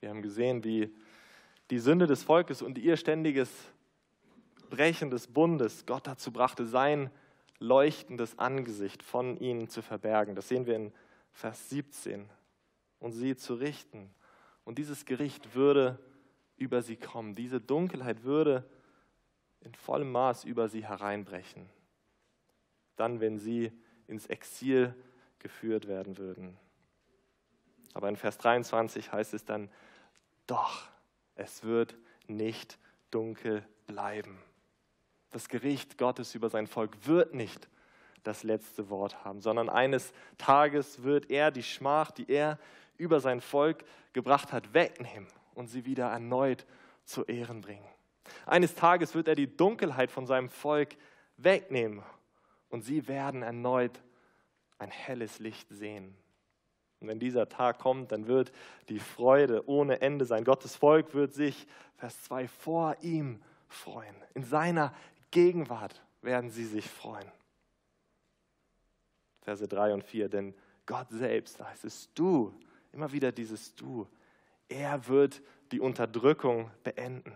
Wir 0.00 0.08
haben 0.08 0.22
gesehen, 0.22 0.64
wie 0.64 0.94
die 1.70 1.78
Sünde 1.78 2.06
des 2.06 2.22
Volkes 2.22 2.62
und 2.62 2.78
ihr 2.78 2.96
ständiges 2.96 3.50
Brechen 4.70 5.10
des 5.10 5.26
Bundes 5.26 5.84
Gott 5.84 6.06
dazu 6.06 6.32
brachte, 6.32 6.64
sein 6.64 7.10
leuchtendes 7.58 8.38
Angesicht 8.38 9.02
von 9.02 9.36
ihnen 9.38 9.68
zu 9.68 9.82
verbergen. 9.82 10.34
Das 10.34 10.48
sehen 10.48 10.66
wir 10.66 10.76
in 10.76 10.92
Vers 11.32 11.68
17. 11.68 12.28
Und 12.98 13.12
sie 13.12 13.36
zu 13.36 13.54
richten. 13.54 14.10
Und 14.64 14.78
dieses 14.78 15.04
Gericht 15.04 15.54
würde 15.54 15.98
über 16.56 16.82
sie 16.82 16.96
kommen. 16.96 17.34
Diese 17.34 17.60
Dunkelheit 17.60 18.24
würde 18.24 18.68
in 19.60 19.74
vollem 19.74 20.12
Maß 20.12 20.44
über 20.44 20.68
sie 20.68 20.86
hereinbrechen. 20.86 21.68
Dann, 22.96 23.20
wenn 23.20 23.38
sie 23.38 23.72
ins 24.10 24.26
Exil 24.26 24.94
geführt 25.38 25.88
werden 25.88 26.18
würden. 26.18 26.58
Aber 27.94 28.08
in 28.08 28.16
Vers 28.16 28.38
23 28.38 29.12
heißt 29.12 29.34
es 29.34 29.44
dann, 29.44 29.70
doch, 30.46 30.88
es 31.34 31.64
wird 31.64 31.96
nicht 32.26 32.78
dunkel 33.10 33.64
bleiben. 33.86 34.38
Das 35.30 35.48
Gericht 35.48 35.96
Gottes 35.96 36.34
über 36.34 36.50
sein 36.50 36.66
Volk 36.66 37.06
wird 37.06 37.34
nicht 37.34 37.68
das 38.22 38.42
letzte 38.42 38.90
Wort 38.90 39.24
haben, 39.24 39.40
sondern 39.40 39.68
eines 39.68 40.12
Tages 40.36 41.02
wird 41.02 41.30
er 41.30 41.50
die 41.50 41.62
Schmach, 41.62 42.10
die 42.10 42.30
er 42.30 42.58
über 42.98 43.20
sein 43.20 43.40
Volk 43.40 43.84
gebracht 44.12 44.52
hat, 44.52 44.74
wegnehmen 44.74 45.28
und 45.54 45.68
sie 45.68 45.86
wieder 45.86 46.08
erneut 46.08 46.66
zu 47.04 47.24
Ehren 47.24 47.62
bringen. 47.62 47.86
Eines 48.44 48.74
Tages 48.74 49.14
wird 49.14 49.28
er 49.28 49.34
die 49.34 49.56
Dunkelheit 49.56 50.10
von 50.10 50.26
seinem 50.26 50.50
Volk 50.50 50.96
wegnehmen 51.38 52.02
und 52.70 52.82
sie 52.82 53.08
werden 53.08 53.42
erneut 53.42 54.02
ein 54.78 54.90
helles 54.90 55.38
Licht 55.38 55.68
sehen. 55.68 56.16
Und 57.00 57.08
wenn 57.08 57.18
dieser 57.18 57.48
Tag 57.48 57.78
kommt, 57.78 58.12
dann 58.12 58.26
wird 58.26 58.52
die 58.88 58.98
Freude 58.98 59.68
ohne 59.68 60.00
Ende 60.00 60.24
sein. 60.24 60.44
Gottes 60.44 60.76
Volk 60.76 61.14
wird 61.14 61.32
sich, 61.32 61.66
Vers 61.96 62.22
2, 62.24 62.48
vor 62.48 62.96
ihm 63.00 63.42
freuen. 63.68 64.14
In 64.34 64.44
seiner 64.44 64.94
Gegenwart 65.30 66.02
werden 66.22 66.50
sie 66.50 66.64
sich 66.64 66.88
freuen. 66.88 67.30
Verse 69.42 69.66
3 69.66 69.94
und 69.94 70.04
4, 70.04 70.28
denn 70.28 70.54
Gott 70.86 71.08
selbst, 71.10 71.60
da 71.60 71.68
heißt 71.70 71.84
es 71.84 72.12
du, 72.14 72.52
immer 72.92 73.12
wieder 73.12 73.32
dieses 73.32 73.74
du, 73.74 74.06
er 74.68 75.08
wird 75.08 75.42
die 75.72 75.80
Unterdrückung 75.80 76.70
beenden. 76.84 77.32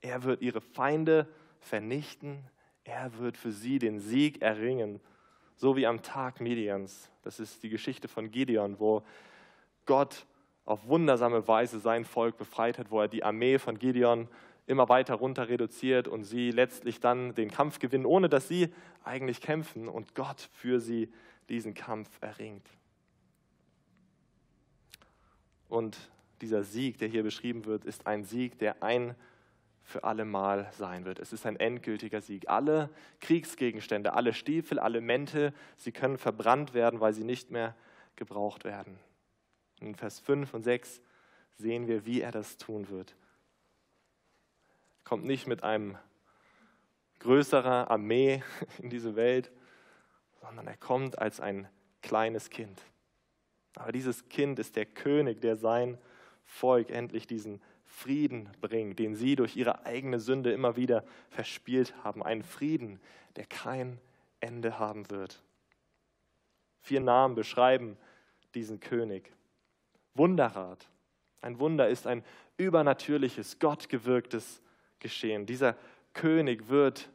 Er 0.00 0.22
wird 0.22 0.42
ihre 0.42 0.60
Feinde 0.60 1.28
vernichten. 1.60 2.44
Er 2.86 3.18
wird 3.18 3.36
für 3.36 3.52
sie 3.52 3.78
den 3.78 4.00
Sieg 4.00 4.40
erringen 4.42 5.00
so 5.56 5.76
wie 5.76 5.86
am 5.86 6.02
Tag 6.02 6.40
Medians. 6.40 7.10
Das 7.22 7.40
ist 7.40 7.62
die 7.62 7.70
Geschichte 7.70 8.08
von 8.08 8.30
Gideon, 8.30 8.78
wo 8.78 9.02
Gott 9.86 10.26
auf 10.64 10.86
wundersame 10.86 11.48
Weise 11.48 11.80
sein 11.80 12.04
Volk 12.04 12.36
befreit 12.36 12.78
hat, 12.78 12.90
wo 12.90 13.00
er 13.00 13.08
die 13.08 13.24
Armee 13.24 13.58
von 13.58 13.78
Gideon 13.78 14.28
immer 14.66 14.88
weiter 14.88 15.14
runter 15.14 15.48
reduziert 15.48 16.08
und 16.08 16.24
sie 16.24 16.50
letztlich 16.50 17.00
dann 17.00 17.34
den 17.34 17.50
Kampf 17.50 17.78
gewinnen, 17.78 18.04
ohne 18.04 18.28
dass 18.28 18.48
sie 18.48 18.72
eigentlich 19.04 19.40
kämpfen 19.40 19.88
und 19.88 20.14
Gott 20.14 20.48
für 20.52 20.80
sie 20.80 21.10
diesen 21.48 21.72
Kampf 21.72 22.10
erringt. 22.20 22.68
Und 25.68 25.96
dieser 26.40 26.64
Sieg, 26.64 26.98
der 26.98 27.08
hier 27.08 27.22
beschrieben 27.22 27.64
wird, 27.64 27.84
ist 27.84 28.06
ein 28.06 28.24
Sieg, 28.24 28.58
der 28.58 28.82
ein 28.82 29.14
für 29.86 30.02
alle 30.02 30.24
Mal 30.24 30.68
sein 30.72 31.04
wird. 31.04 31.20
Es 31.20 31.32
ist 31.32 31.46
ein 31.46 31.54
endgültiger 31.56 32.20
Sieg. 32.20 32.48
Alle 32.48 32.90
Kriegsgegenstände, 33.20 34.14
alle 34.14 34.34
Stiefel, 34.34 34.80
alle 34.80 35.00
Mäntel, 35.00 35.54
sie 35.76 35.92
können 35.92 36.18
verbrannt 36.18 36.74
werden, 36.74 36.98
weil 36.98 37.14
sie 37.14 37.22
nicht 37.22 37.52
mehr 37.52 37.76
gebraucht 38.16 38.64
werden. 38.64 38.98
In 39.80 39.94
Vers 39.94 40.18
5 40.18 40.52
und 40.54 40.64
6 40.64 41.00
sehen 41.54 41.86
wir, 41.86 42.04
wie 42.04 42.20
er 42.20 42.32
das 42.32 42.56
tun 42.56 42.88
wird. 42.88 43.14
Er 44.98 45.04
kommt 45.04 45.24
nicht 45.24 45.46
mit 45.46 45.62
einem 45.62 45.96
größerer 47.20 47.88
Armee 47.88 48.42
in 48.78 48.90
diese 48.90 49.14
Welt, 49.14 49.52
sondern 50.40 50.66
er 50.66 50.76
kommt 50.76 51.20
als 51.20 51.38
ein 51.38 51.68
kleines 52.02 52.50
Kind. 52.50 52.82
Aber 53.76 53.92
dieses 53.92 54.28
Kind 54.28 54.58
ist 54.58 54.74
der 54.74 54.86
König, 54.86 55.40
der 55.40 55.54
sein 55.54 55.96
Volk 56.44 56.90
endlich 56.90 57.28
diesen 57.28 57.60
Frieden 57.96 58.50
bringt, 58.60 58.98
den 58.98 59.14
sie 59.14 59.36
durch 59.36 59.56
ihre 59.56 59.86
eigene 59.86 60.20
Sünde 60.20 60.52
immer 60.52 60.76
wieder 60.76 61.02
verspielt 61.30 61.94
haben. 62.04 62.22
Einen 62.22 62.42
Frieden, 62.42 63.00
der 63.36 63.46
kein 63.46 63.98
Ende 64.38 64.78
haben 64.78 65.08
wird. 65.08 65.42
Vier 66.82 67.00
Namen 67.00 67.34
beschreiben 67.34 67.96
diesen 68.54 68.80
König. 68.80 69.32
Wunderrat. 70.12 70.86
Ein 71.40 71.58
Wunder 71.58 71.88
ist 71.88 72.06
ein 72.06 72.22
übernatürliches, 72.58 73.58
gottgewirktes 73.60 74.60
Geschehen. 74.98 75.46
Dieser 75.46 75.74
König 76.12 76.68
wird 76.68 77.08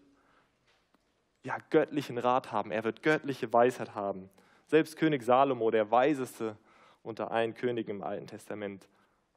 ja, 1.43 1.57
göttlichen 1.69 2.17
Rat 2.17 2.51
haben. 2.51 2.71
Er 2.71 2.83
wird 2.83 3.03
göttliche 3.03 3.53
Weisheit 3.53 3.93
haben. 3.93 4.31
Selbst 4.65 4.97
König 4.97 5.21
Salomo, 5.21 5.69
der 5.69 5.91
weiseste 5.91 6.57
unter 7.03 7.29
allen 7.29 7.53
Königen 7.53 7.97
im 7.97 8.03
Alten 8.03 8.25
Testament, 8.25 8.87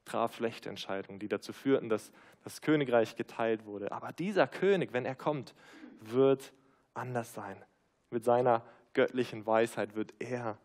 traf 0.04 0.36
schlechte 0.36 0.68
Entscheidungen, 0.68 1.18
die 1.18 1.28
dazu 1.28 1.52
führten, 1.52 1.88
dass 1.88 2.12
das 2.42 2.60
Königreich 2.60 3.16
geteilt 3.16 3.64
wurde. 3.64 3.92
Aber 3.92 4.12
dieser 4.12 4.46
König, 4.46 4.92
wenn 4.92 5.04
er 5.04 5.14
kommt, 5.14 5.54
wird 6.00 6.52
anders 6.92 7.34
sein. 7.34 7.62
Mit 8.10 8.24
seiner 8.24 8.62
göttlichen 8.92 9.46
Weisheit 9.46 9.94
wird 9.94 10.14
er 10.18 10.58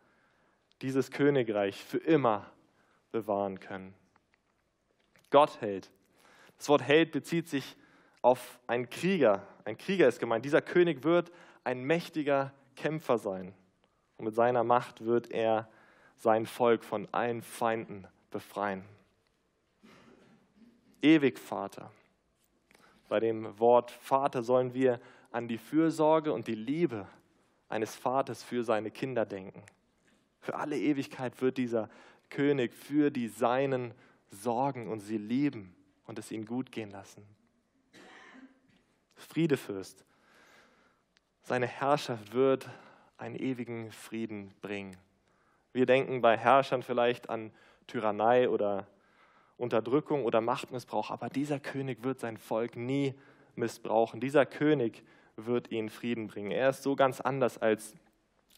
dieses 0.81 1.11
Königreich 1.11 1.83
für 1.83 1.97
immer 1.97 2.45
bewahren 3.11 3.59
können. 3.59 3.93
Gott 5.29 5.61
hält. 5.61 5.91
Das 6.57 6.69
Wort 6.69 6.81
Held 6.81 7.11
bezieht 7.11 7.47
sich 7.47 7.75
auf 8.21 8.59
einen 8.67 8.89
Krieger. 8.89 9.47
Ein 9.65 9.77
Krieger 9.77 10.07
ist 10.07 10.19
gemeint. 10.19 10.45
Dieser 10.45 10.61
König 10.61 11.03
wird 11.03 11.31
ein 11.63 11.83
mächtiger 11.83 12.53
Kämpfer 12.75 13.17
sein. 13.17 13.53
Und 14.17 14.25
mit 14.25 14.35
seiner 14.35 14.63
Macht 14.63 15.05
wird 15.05 15.31
er 15.31 15.69
sein 16.15 16.45
Volk 16.45 16.83
von 16.83 17.07
allen 17.13 17.41
Feinden 17.41 18.07
befreien. 18.31 18.83
Ewigvater. 21.01 21.91
Bei 23.07 23.19
dem 23.19 23.57
Wort 23.59 23.91
Vater 23.91 24.43
sollen 24.43 24.73
wir 24.73 24.99
an 25.31 25.47
die 25.47 25.57
Fürsorge 25.57 26.33
und 26.33 26.47
die 26.47 26.55
Liebe 26.55 27.07
eines 27.67 27.95
Vaters 27.95 28.43
für 28.43 28.63
seine 28.63 28.91
Kinder 28.91 29.25
denken. 29.25 29.63
Für 30.39 30.55
alle 30.55 30.77
Ewigkeit 30.77 31.41
wird 31.41 31.57
dieser 31.57 31.89
König 32.29 32.73
für 32.73 33.11
die 33.11 33.27
Seinen 33.27 33.93
sorgen 34.29 34.87
und 34.87 34.99
sie 34.99 35.17
lieben 35.17 35.75
und 36.05 36.19
es 36.19 36.31
ihnen 36.31 36.45
gut 36.45 36.71
gehen 36.71 36.91
lassen. 36.91 37.23
Friedefürst. 39.15 40.05
Seine 41.41 41.67
Herrschaft 41.67 42.33
wird 42.33 42.69
einen 43.17 43.35
ewigen 43.35 43.91
Frieden 43.91 44.53
bringen. 44.61 44.97
Wir 45.73 45.85
denken 45.85 46.21
bei 46.21 46.37
Herrschern 46.37 46.83
vielleicht 46.83 47.29
an 47.29 47.51
Tyrannei 47.87 48.49
oder 48.49 48.87
Unterdrückung 49.59 50.23
oder 50.23 50.39
Machtmissbrauch, 50.41 51.11
aber 51.11 51.29
dieser 51.29 51.59
König 51.59 52.03
wird 52.03 52.19
sein 52.19 52.37
Volk 52.37 52.75
nie 52.77 53.13
missbrauchen. 53.55 54.21
Dieser 54.21 54.45
König 54.45 55.03
wird 55.35 55.71
ihnen 55.71 55.89
Frieden 55.89 56.27
bringen. 56.27 56.51
Er 56.51 56.69
ist 56.69 56.81
so 56.81 56.95
ganz 56.95 57.19
anders 57.19 57.57
als 57.57 57.93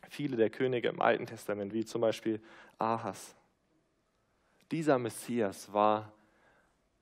viele 0.09 0.37
der 0.37 0.49
Könige 0.49 0.89
im 0.89 1.01
Alten 1.01 1.25
Testament, 1.25 1.73
wie 1.73 1.85
zum 1.85 2.01
Beispiel 2.01 2.39
Ahas. 2.77 3.35
Dieser 4.71 4.99
Messias 4.99 5.73
war 5.73 6.11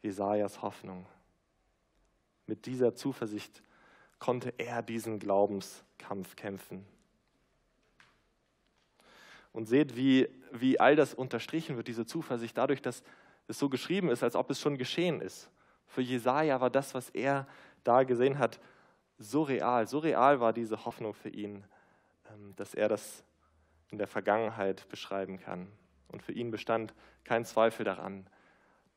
Jesajas 0.02 0.62
Hoffnung. 0.62 1.06
Mit 2.48 2.66
dieser 2.66 2.96
Zuversicht 2.96 3.62
konnte 4.18 4.54
er 4.58 4.82
diesen 4.82 5.20
Glaubenskampf 5.20 6.36
kämpfen. 6.36 6.86
Und 9.52 9.66
seht, 9.66 9.96
wie, 9.96 10.30
wie 10.52 10.80
all 10.80 10.96
das 10.96 11.14
unterstrichen 11.14 11.76
wird, 11.76 11.88
diese 11.88 12.06
Zuversicht, 12.06 12.58
dadurch, 12.58 12.82
dass 12.82 13.04
es 13.50 13.60
so 13.60 13.68
geschrieben 13.68 14.10
ist, 14.10 14.24
als 14.24 14.36
ob 14.36 14.50
es 14.52 14.60
schon 14.60 14.78
geschehen 14.78 15.22
ist. 15.22 15.50
Für 15.88 16.02
Jesaja 16.02 16.62
war 16.62 16.70
das, 16.70 16.94
was 16.94 17.10
er 17.10 17.48
da 17.84 18.04
gesehen 18.04 18.38
hat, 18.38 18.60
so 19.18 19.42
real. 19.42 19.88
So 19.88 20.00
real 20.00 20.40
war 20.40 20.54
diese 20.54 20.86
Hoffnung 20.86 21.14
für 21.14 21.30
ihn, 21.30 21.66
ähm, 22.32 22.56
dass 22.56 22.74
er 22.74 22.88
das 22.88 23.24
in 23.90 23.98
der 23.98 24.08
Vergangenheit 24.08 24.88
beschreiben 24.90 25.40
kann. 25.40 25.72
Und 26.08 26.22
für 26.22 26.32
ihn 26.32 26.52
bestand 26.52 26.94
kein 27.24 27.44
Zweifel 27.44 27.84
daran, 27.84 28.28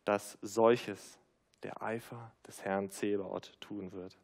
dass 0.04 0.38
solches 0.42 1.18
der 1.62 1.82
Eifer 1.82 2.32
des 2.46 2.62
Herrn 2.62 2.90
Zebaoth 2.90 3.58
tun 3.60 3.92
wird. 3.92 4.18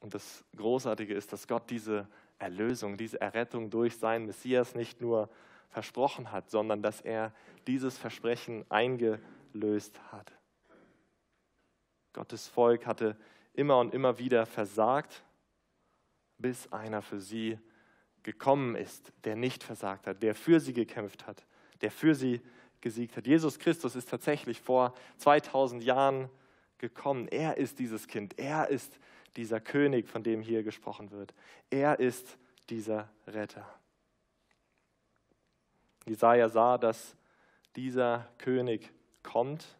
Und 0.00 0.14
das 0.14 0.44
Großartige 0.56 1.14
ist, 1.14 1.32
dass 1.32 1.46
Gott 1.46 1.70
diese 1.70 2.08
Erlösung, 2.38 2.96
diese 2.96 3.20
Errettung 3.20 3.70
durch 3.70 3.96
seinen 3.96 4.26
Messias 4.26 4.74
nicht 4.74 5.00
nur 5.00 5.28
versprochen 5.68 6.32
hat, 6.32 6.50
sondern 6.50 6.82
dass 6.82 7.00
er 7.00 7.32
dieses 7.66 7.98
Versprechen 7.98 8.64
eingelöst 8.70 10.00
hat. 10.12 10.32
Gottes 12.12 12.48
Volk 12.48 12.86
hatte 12.86 13.16
immer 13.52 13.78
und 13.78 13.94
immer 13.94 14.18
wieder 14.18 14.46
versagt, 14.46 15.22
bis 16.38 16.72
einer 16.72 17.02
für 17.02 17.20
sie 17.20 17.58
gekommen 18.22 18.76
ist, 18.76 19.12
der 19.24 19.36
nicht 19.36 19.62
versagt 19.62 20.06
hat, 20.06 20.22
der 20.22 20.34
für 20.34 20.60
sie 20.60 20.72
gekämpft 20.72 21.26
hat, 21.26 21.46
der 21.80 21.90
für 21.90 22.14
sie 22.14 22.40
gesiegt 22.80 23.16
hat. 23.16 23.26
Jesus 23.26 23.58
Christus 23.58 23.96
ist 23.96 24.08
tatsächlich 24.08 24.60
vor 24.60 24.94
2000 25.18 25.82
Jahren 25.82 26.28
gekommen. 26.78 27.28
Er 27.28 27.56
ist 27.56 27.78
dieses 27.78 28.06
Kind. 28.06 28.38
Er 28.38 28.68
ist 28.68 28.98
dieser 29.36 29.60
König, 29.60 30.08
von 30.08 30.22
dem 30.22 30.40
hier 30.40 30.62
gesprochen 30.62 31.10
wird. 31.10 31.34
Er 31.70 31.98
ist 32.00 32.38
dieser 32.70 33.10
Retter. 33.26 33.66
Jesaja 36.08 36.48
sah, 36.48 36.78
dass 36.78 37.16
dieser 37.76 38.28
König 38.38 38.92
kommt 39.22 39.78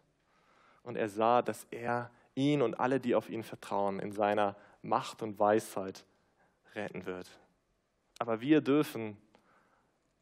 und 0.82 0.96
er 0.96 1.08
sah, 1.08 1.42
dass 1.42 1.64
er 1.70 2.10
ihn 2.34 2.62
und 2.62 2.78
alle, 2.78 3.00
die 3.00 3.14
auf 3.14 3.28
ihn 3.28 3.42
vertrauen, 3.42 3.98
in 3.98 4.12
seiner 4.12 4.56
Macht 4.82 5.22
und 5.22 5.38
Weisheit 5.38 6.04
retten 6.74 7.06
wird. 7.06 7.28
Aber 8.18 8.40
wir 8.40 8.60
dürfen 8.60 9.16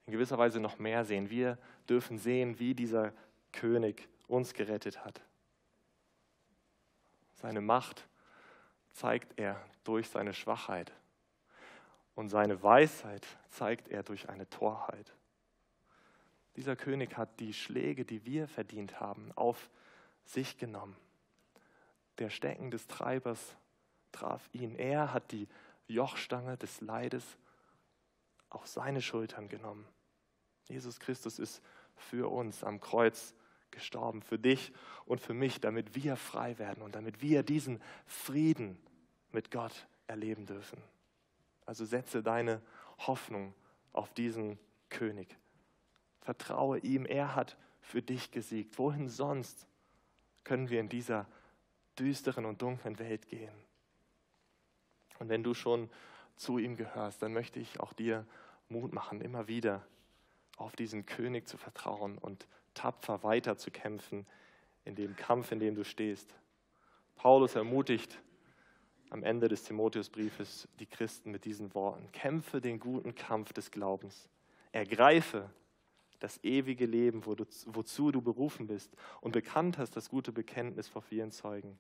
in 0.07 0.13
gewisser 0.13 0.39
Weise 0.39 0.61
noch 0.61 0.79
mehr 0.79 1.05
sehen. 1.05 1.31
Wir 1.31 1.59
dürfen 1.89 2.19
sehen, 2.19 2.59
wie 2.59 2.75
dieser 2.75 3.13
König 3.53 4.09
uns 4.29 4.55
gerettet 4.55 5.05
hat. 5.05 5.21
Seine 7.35 7.61
Macht 7.61 8.07
zeigt 8.93 9.39
er 9.39 9.61
durch 9.85 10.09
seine 10.09 10.33
Schwachheit 10.33 10.93
und 12.15 12.29
seine 12.29 12.63
Weisheit 12.63 13.27
zeigt 13.51 13.89
er 13.89 14.03
durch 14.03 14.29
eine 14.29 14.49
Torheit. 14.49 15.16
Dieser 16.57 16.77
König 16.77 17.17
hat 17.17 17.39
die 17.41 17.53
Schläge, 17.53 18.05
die 18.05 18.25
wir 18.25 18.49
verdient 18.49 19.01
haben, 19.01 19.31
auf 19.33 19.71
sich 20.25 20.57
genommen. 20.57 20.97
Der 22.19 22.31
Stecken 22.31 22.71
des 22.71 22.87
Treibers 22.87 23.57
traf 24.11 24.49
ihn. 24.53 24.75
Er 24.75 25.13
hat 25.13 25.33
die 25.33 25.49
Jochstange 25.87 26.57
des 26.57 26.81
Leides 26.81 27.37
auf 28.49 28.67
seine 28.67 29.03
Schultern 29.03 29.49
genommen. 29.49 29.87
Jesus 30.65 30.99
Christus 30.99 31.39
ist 31.39 31.63
für 31.95 32.31
uns 32.31 32.65
am 32.65 32.81
Kreuz 32.81 33.35
gestorben, 33.71 34.23
für 34.23 34.39
dich 34.39 34.73
und 35.05 35.21
für 35.21 35.35
mich, 35.35 35.61
damit 35.61 35.95
wir 35.95 36.17
frei 36.17 36.59
werden 36.59 36.83
und 36.83 36.95
damit 36.95 37.21
wir 37.21 37.43
diesen 37.43 37.83
Frieden 38.07 38.79
mit 39.31 39.51
Gott 39.51 39.87
erleben 40.07 40.47
dürfen. 40.47 40.83
Also 41.67 41.85
setze 41.85 42.23
deine 42.23 42.63
Hoffnung 42.99 43.55
auf 43.93 44.13
diesen 44.15 44.59
König. 44.89 45.37
Vertraue 46.27 46.81
ihm, 46.81 47.07
er 47.07 47.37
hat 47.37 47.57
für 47.81 48.03
dich 48.03 48.33
gesiegt. 48.33 48.81
Wohin 48.81 49.09
sonst 49.09 49.69
können 50.43 50.71
wir 50.71 50.81
in 50.81 50.89
dieser 50.89 51.29
düsteren 52.01 52.47
und 52.47 52.61
dunklen 52.61 52.99
Welt 52.99 53.29
gehen? 53.29 53.55
Und 55.21 55.29
wenn 55.29 55.45
du 55.45 55.55
schon 55.55 55.89
zu 56.35 56.59
ihm 56.59 56.77
gehörst, 56.77 57.23
dann 57.23 57.33
möchte 57.33 57.61
ich 57.61 57.79
auch 57.79 57.93
dir 57.93 58.27
Mut 58.69 58.93
machen, 58.93 59.21
immer 59.21 59.47
wieder 59.47 59.87
auf 60.57 60.75
diesen 60.75 61.07
König 61.07 61.47
zu 61.47 61.59
vertrauen 61.59 62.19
und 62.19 62.49
tapfer 62.75 63.23
weiterzukämpfen 63.23 64.27
in 64.85 64.97
dem 64.97 65.15
Kampf, 65.15 65.53
in 65.53 65.61
dem 65.61 65.77
du 65.77 65.85
stehst. 65.85 66.35
Paulus 67.15 67.55
ermutigt 67.55 68.21
am 69.11 69.23
Ende 69.23 69.47
des 69.47 69.63
Timotheusbriefes 69.63 70.67
die 70.81 70.87
Christen 70.87 71.31
mit 71.31 71.45
diesen 71.45 71.73
Worten: 71.73 72.11
Kämpfe 72.11 72.61
den 72.61 72.81
guten 72.81 73.15
Kampf 73.15 73.53
des 73.53 73.71
Glaubens, 73.71 74.29
ergreife 74.73 75.49
das 76.21 76.43
ewige 76.43 76.87
Leben, 76.87 77.27
wo 77.27 77.35
du, 77.35 77.45
wozu 77.67 78.11
du 78.13 78.21
berufen 78.23 78.67
bist 78.67 78.95
und 79.21 79.33
bekannt 79.33 79.79
hast 79.79 79.97
das 79.97 80.09
gute 80.09 80.33
Bekenntnis 80.33 80.89
vor 80.89 81.03
vielen 81.03 81.31
Zeugen. 81.31 81.79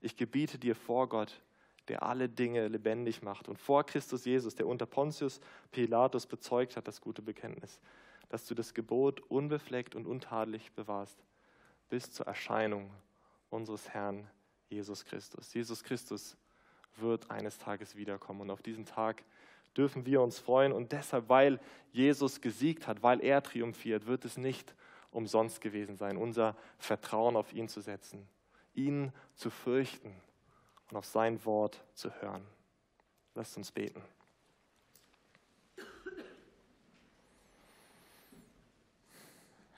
Ich 0.00 0.16
gebiete 0.16 0.58
dir 0.58 0.74
vor 0.74 1.08
Gott, 1.08 1.42
der 1.88 2.02
alle 2.02 2.28
Dinge 2.28 2.68
lebendig 2.68 3.22
macht 3.22 3.48
und 3.48 3.58
vor 3.58 3.84
Christus 3.84 4.24
Jesus, 4.24 4.54
der 4.54 4.66
unter 4.66 4.86
Pontius 4.86 5.40
Pilatus 5.72 6.26
bezeugt 6.26 6.76
hat, 6.76 6.86
das 6.86 7.00
gute 7.00 7.22
Bekenntnis, 7.22 7.80
dass 8.28 8.46
du 8.46 8.54
das 8.54 8.74
Gebot 8.74 9.20
unbefleckt 9.20 9.94
und 9.94 10.06
untadelig 10.06 10.72
bewahrst 10.72 11.24
bis 11.88 12.10
zur 12.10 12.26
Erscheinung 12.26 12.90
unseres 13.50 13.88
Herrn 13.88 14.28
Jesus 14.68 15.04
Christus. 15.04 15.54
Jesus 15.54 15.82
Christus 15.82 16.36
wird 16.96 17.30
eines 17.30 17.58
Tages 17.58 17.96
wiederkommen 17.96 18.42
und 18.42 18.50
auf 18.50 18.62
diesen 18.62 18.84
Tag 18.84 19.24
dürfen 19.78 20.04
wir 20.04 20.20
uns 20.20 20.38
freuen 20.38 20.72
und 20.72 20.92
deshalb, 20.92 21.28
weil 21.28 21.60
Jesus 21.92 22.40
gesiegt 22.40 22.86
hat, 22.86 23.02
weil 23.02 23.20
er 23.22 23.42
triumphiert, 23.42 24.06
wird 24.06 24.24
es 24.24 24.36
nicht 24.36 24.74
umsonst 25.12 25.60
gewesen 25.60 25.96
sein, 25.96 26.16
unser 26.16 26.56
Vertrauen 26.78 27.36
auf 27.36 27.52
ihn 27.52 27.68
zu 27.68 27.80
setzen, 27.80 28.28
ihn 28.74 29.12
zu 29.34 29.50
fürchten 29.50 30.12
und 30.90 30.96
auf 30.96 31.06
sein 31.06 31.42
Wort 31.44 31.82
zu 31.94 32.12
hören. 32.20 32.44
Lasst 33.34 33.56
uns 33.56 33.70
beten. 33.70 34.02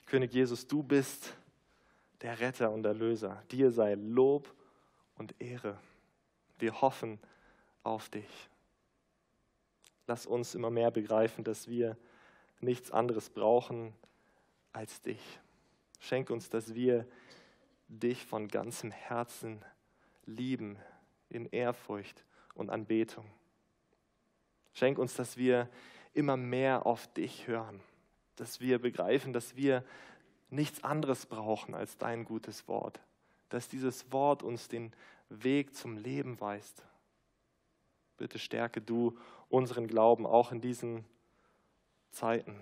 König 0.06 0.32
Jesus, 0.32 0.66
du 0.66 0.82
bist 0.82 1.36
der 2.22 2.40
Retter 2.40 2.72
und 2.72 2.84
Erlöser. 2.84 3.42
Dir 3.52 3.70
sei 3.70 3.94
Lob 3.94 4.52
und 5.16 5.40
Ehre. 5.40 5.78
Wir 6.58 6.80
hoffen 6.80 7.20
auf 7.84 8.08
dich. 8.08 8.50
Lass 10.10 10.26
uns 10.26 10.56
immer 10.56 10.70
mehr 10.70 10.90
begreifen, 10.90 11.44
dass 11.44 11.68
wir 11.68 11.96
nichts 12.58 12.90
anderes 12.90 13.30
brauchen 13.30 13.94
als 14.72 15.00
dich. 15.02 15.22
Schenk 16.00 16.30
uns, 16.30 16.50
dass 16.50 16.74
wir 16.74 17.06
dich 17.86 18.26
von 18.26 18.48
ganzem 18.48 18.90
Herzen 18.90 19.64
lieben, 20.26 20.80
in 21.28 21.46
Ehrfurcht 21.46 22.24
und 22.54 22.70
Anbetung. 22.70 23.24
Schenk 24.72 24.98
uns, 24.98 25.14
dass 25.14 25.36
wir 25.36 25.68
immer 26.12 26.36
mehr 26.36 26.86
auf 26.86 27.06
dich 27.14 27.46
hören, 27.46 27.80
dass 28.34 28.60
wir 28.60 28.80
begreifen, 28.80 29.32
dass 29.32 29.54
wir 29.54 29.84
nichts 30.48 30.82
anderes 30.82 31.26
brauchen 31.26 31.72
als 31.72 31.98
dein 31.98 32.24
gutes 32.24 32.66
Wort, 32.66 32.98
dass 33.48 33.68
dieses 33.68 34.10
Wort 34.10 34.42
uns 34.42 34.66
den 34.66 34.92
Weg 35.28 35.76
zum 35.76 35.96
Leben 35.96 36.40
weist. 36.40 36.82
Bitte 38.16 38.40
stärke 38.40 38.80
du 38.80 39.16
unseren 39.50 39.86
Glauben 39.86 40.24
auch 40.24 40.52
in 40.52 40.62
diesen 40.62 41.04
Zeiten. 42.10 42.56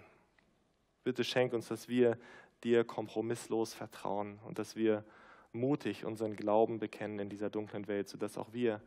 Bitte 1.04 1.22
schenk 1.22 1.52
uns, 1.52 1.68
dass 1.68 1.88
wir 1.88 2.18
dir 2.64 2.82
kompromisslos 2.82 3.74
vertrauen 3.74 4.40
und 4.44 4.58
dass 4.58 4.74
wir 4.74 5.04
mutig 5.52 6.04
unseren 6.04 6.34
Glauben 6.34 6.78
bekennen 6.80 7.20
in 7.20 7.28
dieser 7.28 7.50
dunklen 7.50 7.86
Welt, 7.86 8.08
sodass 8.08 8.36
auch 8.36 8.52
wir 8.52 8.80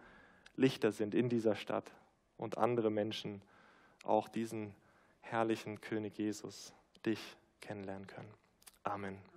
Lichter 0.56 0.92
sind 0.92 1.16
in 1.16 1.30
dieser 1.30 1.56
Stadt 1.56 1.90
und 2.38 2.58
andere 2.58 2.90
Menschen 2.90 3.42
auch 4.04 4.28
diesen 4.28 4.76
herrlichen 5.22 5.80
König 5.80 6.18
Jesus, 6.18 6.74
dich 7.06 7.20
kennenlernen 7.62 8.08
können. 8.08 8.34
Amen. 8.84 9.31